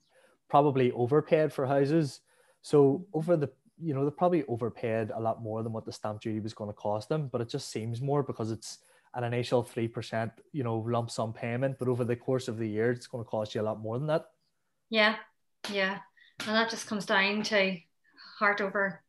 probably 0.50 0.92
overpaid 0.92 1.52
for 1.54 1.66
houses. 1.66 2.22
So 2.62 3.06
over 3.14 3.38
the 3.38 3.50
you 3.80 3.94
know 3.94 4.04
they 4.06 4.12
probably 4.12 4.44
overpaid 4.48 5.12
a 5.12 5.20
lot 5.20 5.42
more 5.42 5.62
than 5.64 5.72
what 5.72 5.86
the 5.86 5.92
stamp 5.92 6.22
duty 6.22 6.40
was 6.40 6.54
going 6.54 6.70
to 6.70 6.74
cost 6.76 7.10
them, 7.10 7.28
but 7.32 7.42
it 7.42 7.50
just 7.50 7.70
seems 7.72 8.02
more 8.02 8.24
because 8.24 8.52
it's 8.52 8.80
an 9.14 9.24
initial 9.24 9.64
three 9.64 9.88
percent, 9.88 10.32
you 10.52 10.64
know, 10.64 10.78
lump 10.80 11.10
sum 11.12 11.32
payment, 11.34 11.78
but 11.80 11.88
over 11.88 12.04
the 12.04 12.16
course 12.16 12.48
of 12.48 12.58
the 12.58 12.68
year, 12.68 12.92
it's 12.92 13.08
going 13.08 13.24
to 13.24 13.30
cost 13.30 13.56
you 13.56 13.62
a 13.62 13.64
lot 13.64 13.80
more 13.80 13.98
than 13.98 14.08
that. 14.08 14.26
Yeah, 14.90 15.16
yeah, 15.72 16.00
and 16.46 16.56
that 16.56 16.70
just 16.70 16.88
comes 16.88 17.06
down 17.06 17.44
to 17.44 17.78
heart 18.40 18.62
over 18.62 19.02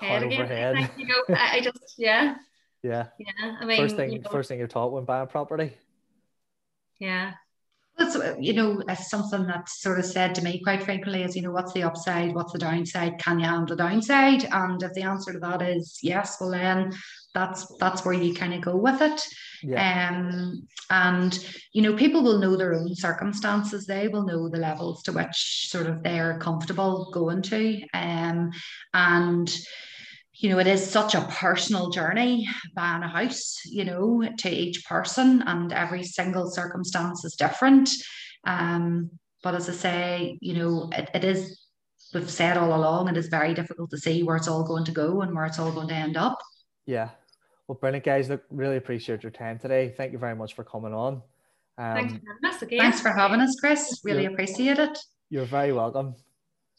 head 0.00 0.08
Heart 0.10 0.22
again. 0.24 0.42
over 0.42 0.54
head. 0.54 0.90
You 0.96 1.06
know, 1.06 1.34
I, 1.36 1.56
I 1.56 1.60
just 1.60 1.94
yeah, 1.96 2.36
Yeah. 2.82 3.06
yeah. 3.18 3.56
I 3.60 3.64
mean, 3.64 3.76
First 3.78 3.96
thing, 3.96 4.12
you 4.12 4.20
know, 4.20 4.30
first 4.30 4.48
thing 4.48 4.58
you're 4.58 4.68
taught 4.68 4.92
when 4.92 5.04
buying 5.04 5.26
property. 5.28 5.72
yeah, 6.98 7.32
That's 7.98 8.16
you 8.38 8.52
know, 8.52 8.82
something 8.94 9.46
that's 9.46 9.80
sort 9.80 9.98
of 9.98 10.04
said 10.04 10.34
to 10.34 10.42
me 10.42 10.60
quite 10.62 10.82
frankly, 10.82 11.22
is, 11.22 11.34
you 11.34 11.42
know, 11.42 11.50
what's 11.50 11.72
the 11.72 11.82
upside, 11.82 12.34
what's 12.34 12.52
the 12.52 12.58
downside, 12.58 13.18
can 13.18 13.38
you 13.38 13.46
handle 13.46 13.74
the 13.74 13.82
downside? 13.82 14.44
And 14.52 14.82
if 14.82 14.92
the 14.92 15.02
answer 15.02 15.32
to 15.32 15.38
that 15.38 15.62
is 15.62 15.98
yes, 16.02 16.36
well 16.40 16.50
then 16.50 16.92
that's 17.32 17.66
that's 17.78 18.04
where 18.04 18.14
you 18.14 18.34
kind 18.34 18.54
of 18.54 18.60
go 18.60 18.76
with 18.76 19.00
it. 19.00 19.26
Yeah. 19.62 20.10
Um, 20.10 20.66
and 20.90 21.38
you 21.72 21.82
know, 21.82 21.94
people 21.94 22.22
will 22.22 22.38
know 22.38 22.56
their 22.56 22.74
own 22.74 22.94
circumstances. 22.94 23.86
They 23.86 24.08
will 24.08 24.24
know 24.24 24.48
the 24.48 24.58
levels 24.58 25.02
to 25.04 25.12
which 25.12 25.68
sort 25.70 25.86
of 25.86 26.02
they're 26.02 26.38
comfortable 26.38 27.10
going 27.12 27.42
to. 27.42 27.82
Um, 27.92 28.52
and 28.94 29.54
you 30.38 30.50
know, 30.50 30.58
it 30.58 30.66
is 30.66 30.88
such 30.90 31.14
a 31.14 31.22
personal 31.30 31.90
journey 31.90 32.46
buying 32.74 33.02
a 33.02 33.08
house, 33.08 33.56
you 33.64 33.84
know, 33.84 34.22
to 34.38 34.48
each 34.50 34.84
person, 34.84 35.42
and 35.46 35.72
every 35.72 36.02
single 36.04 36.50
circumstance 36.50 37.24
is 37.24 37.34
different. 37.36 37.88
Um, 38.46 39.10
but 39.42 39.54
as 39.54 39.68
I 39.68 39.72
say, 39.72 40.38
you 40.40 40.54
know, 40.54 40.90
it, 40.92 41.08
it 41.14 41.24
is, 41.24 41.60
we've 42.12 42.28
said 42.30 42.56
all 42.56 42.74
along, 42.74 43.08
it 43.08 43.16
is 43.16 43.28
very 43.28 43.54
difficult 43.54 43.90
to 43.90 43.98
see 43.98 44.22
where 44.22 44.36
it's 44.36 44.48
all 44.48 44.64
going 44.64 44.84
to 44.84 44.92
go 44.92 45.22
and 45.22 45.34
where 45.34 45.46
it's 45.46 45.58
all 45.58 45.72
going 45.72 45.88
to 45.88 45.94
end 45.94 46.16
up. 46.16 46.38
Yeah. 46.84 47.10
Well, 47.66 47.78
brilliant, 47.80 48.04
guys. 48.04 48.28
Look, 48.28 48.42
really 48.50 48.76
appreciate 48.76 49.22
your 49.22 49.32
time 49.32 49.58
today. 49.58 49.94
Thank 49.96 50.12
you 50.12 50.18
very 50.18 50.36
much 50.36 50.54
for 50.54 50.64
coming 50.64 50.92
on. 50.94 51.22
thanks 51.78 52.12
Um, 52.12 52.20
for 52.20 52.26
having 52.32 52.56
us 52.56 52.62
again. 52.62 52.78
Thanks 52.80 53.00
for 53.00 53.10
having 53.10 53.40
us, 53.40 53.56
Chris. 53.58 54.00
Really 54.04 54.26
appreciate 54.26 54.78
it. 54.78 54.98
you're 55.30 55.46
very 55.46 55.72
welcome. 55.72 56.14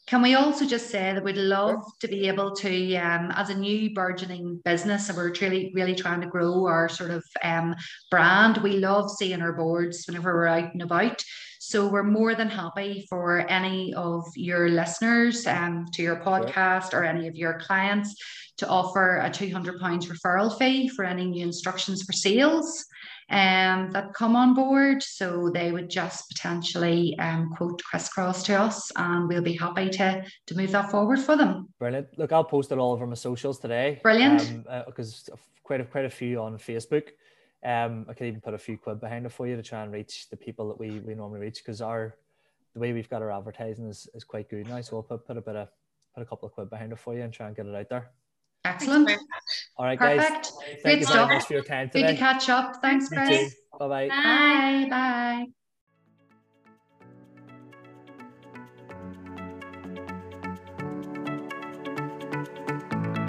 Can 0.08 0.22
we 0.22 0.36
also 0.36 0.64
just 0.64 0.88
say 0.88 1.12
that 1.12 1.22
we'd 1.22 1.36
love 1.36 1.84
to 2.00 2.08
be 2.08 2.28
able 2.28 2.56
to, 2.56 2.96
um, 2.96 3.30
as 3.32 3.50
a 3.50 3.54
new 3.54 3.92
burgeoning 3.92 4.58
business, 4.64 5.10
and 5.10 5.18
we're 5.18 5.28
truly 5.28 5.70
really 5.74 5.94
trying 5.94 6.22
to 6.22 6.26
grow 6.26 6.64
our 6.64 6.88
sort 6.88 7.10
of 7.10 7.22
um, 7.44 7.76
brand. 8.10 8.56
We 8.56 8.78
love 8.78 9.10
seeing 9.10 9.42
our 9.42 9.52
boards 9.52 10.06
whenever 10.06 10.32
we're 10.32 10.46
out 10.46 10.72
and 10.72 10.80
about. 10.80 11.22
So 11.60 11.88
we're 11.88 12.04
more 12.04 12.34
than 12.34 12.48
happy 12.48 13.04
for 13.10 13.40
any 13.50 13.92
of 13.92 14.24
your 14.34 14.70
listeners 14.70 15.46
um, 15.46 15.84
to 15.92 16.02
your 16.02 16.16
podcast 16.16 16.94
or 16.94 17.04
any 17.04 17.28
of 17.28 17.36
your 17.36 17.60
clients 17.60 18.14
to 18.56 18.66
offer 18.66 19.18
a 19.18 19.30
two 19.30 19.52
hundred 19.52 19.78
pounds 19.78 20.08
referral 20.08 20.58
fee 20.58 20.88
for 20.88 21.04
any 21.04 21.26
new 21.26 21.44
instructions 21.44 22.02
for 22.02 22.12
sales 22.12 22.82
um, 23.30 23.90
that 23.92 24.14
come 24.14 24.36
on 24.36 24.54
board. 24.54 25.02
So 25.02 25.50
they 25.50 25.72
would 25.72 25.90
just 25.90 26.28
potentially 26.30 27.18
um, 27.18 27.50
quote 27.56 27.82
crisscross 27.82 28.42
to 28.44 28.54
us, 28.54 28.90
and 28.96 29.28
we'll 29.28 29.42
be 29.42 29.56
happy 29.56 29.90
to 29.90 30.24
to 30.46 30.56
move 30.56 30.72
that 30.72 30.90
forward 30.90 31.20
for 31.20 31.36
them. 31.36 31.68
Brilliant. 31.78 32.18
Look, 32.18 32.32
I'll 32.32 32.44
post 32.44 32.72
it 32.72 32.78
all 32.78 32.92
over 32.92 33.06
my 33.06 33.14
socials 33.14 33.58
today. 33.58 34.00
Brilliant. 34.02 34.64
Because 34.86 35.28
quite 35.62 35.80
a 35.80 35.84
quite 35.84 36.04
a 36.04 36.10
few 36.10 36.40
on 36.40 36.58
Facebook. 36.58 37.08
Um, 37.64 38.06
I 38.08 38.14
could 38.14 38.28
even 38.28 38.40
put 38.40 38.54
a 38.54 38.58
few 38.58 38.78
quid 38.78 39.00
behind 39.00 39.26
it 39.26 39.32
for 39.32 39.46
you 39.46 39.56
to 39.56 39.62
try 39.62 39.82
and 39.82 39.92
reach 39.92 40.28
the 40.30 40.36
people 40.36 40.68
that 40.68 40.78
we 40.78 41.00
we 41.00 41.14
normally 41.14 41.40
reach 41.40 41.58
because 41.64 41.80
our 41.82 42.16
the 42.74 42.80
way 42.80 42.92
we've 42.92 43.08
got 43.08 43.22
our 43.22 43.32
advertising 43.32 43.88
is, 43.88 44.08
is 44.14 44.24
quite 44.24 44.48
good 44.48 44.68
now. 44.68 44.80
So 44.80 44.96
I'll 44.96 45.02
put, 45.02 45.26
put 45.26 45.36
a 45.36 45.40
bit 45.40 45.56
of 45.56 45.68
put 46.14 46.22
a 46.22 46.26
couple 46.26 46.46
of 46.46 46.54
quid 46.54 46.70
behind 46.70 46.92
it 46.92 46.98
for 46.98 47.14
you 47.14 47.22
and 47.22 47.32
try 47.32 47.48
and 47.48 47.56
get 47.56 47.66
it 47.66 47.74
out 47.74 47.88
there. 47.88 48.10
Excellent. 48.64 49.10
Very 49.78 49.96
much. 49.96 50.00
All 50.00 50.16
right, 50.16 50.18
guys. 50.18 50.26
Perfect. 50.28 50.52
Thank 50.66 50.82
Great 50.82 50.98
you 50.98 51.04
stuff. 51.04 51.28
very 51.28 51.38
much 51.38 51.46
for 51.46 51.52
your 51.54 51.62
time 51.62 51.88
today. 51.88 52.00
Good 52.00 52.06
today. 52.08 52.18
to 52.18 52.18
catch 52.18 52.48
up. 52.48 52.76
Thanks, 52.82 53.10
You 53.10 53.16
Chris. 53.16 53.54
Bye 53.78 53.88
bye. 53.88 54.08
Bye. 54.08 54.86
Bye. 54.88 54.88
Bye. 54.90 55.46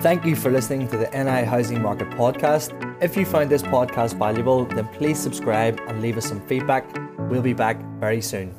Thank 0.02 0.26
you 0.26 0.36
for 0.36 0.50
listening 0.50 0.88
to 0.90 0.98
the 0.98 1.10
NI 1.12 1.44
Housing 1.46 1.82
Market 1.82 2.10
Podcast. 2.12 2.72
If 3.04 3.18
you 3.18 3.26
found 3.26 3.50
this 3.50 3.62
podcast 3.62 4.18
valuable, 4.18 4.64
then 4.66 4.88
please 4.88 5.20
subscribe 5.20 5.80
and 5.88 6.02
leave 6.02 6.18
us 6.18 6.26
some 6.26 6.40
feedback. 6.48 6.86
We'll 7.30 7.42
be 7.42 7.54
back 7.54 7.78
very 8.00 8.22
soon. 8.22 8.59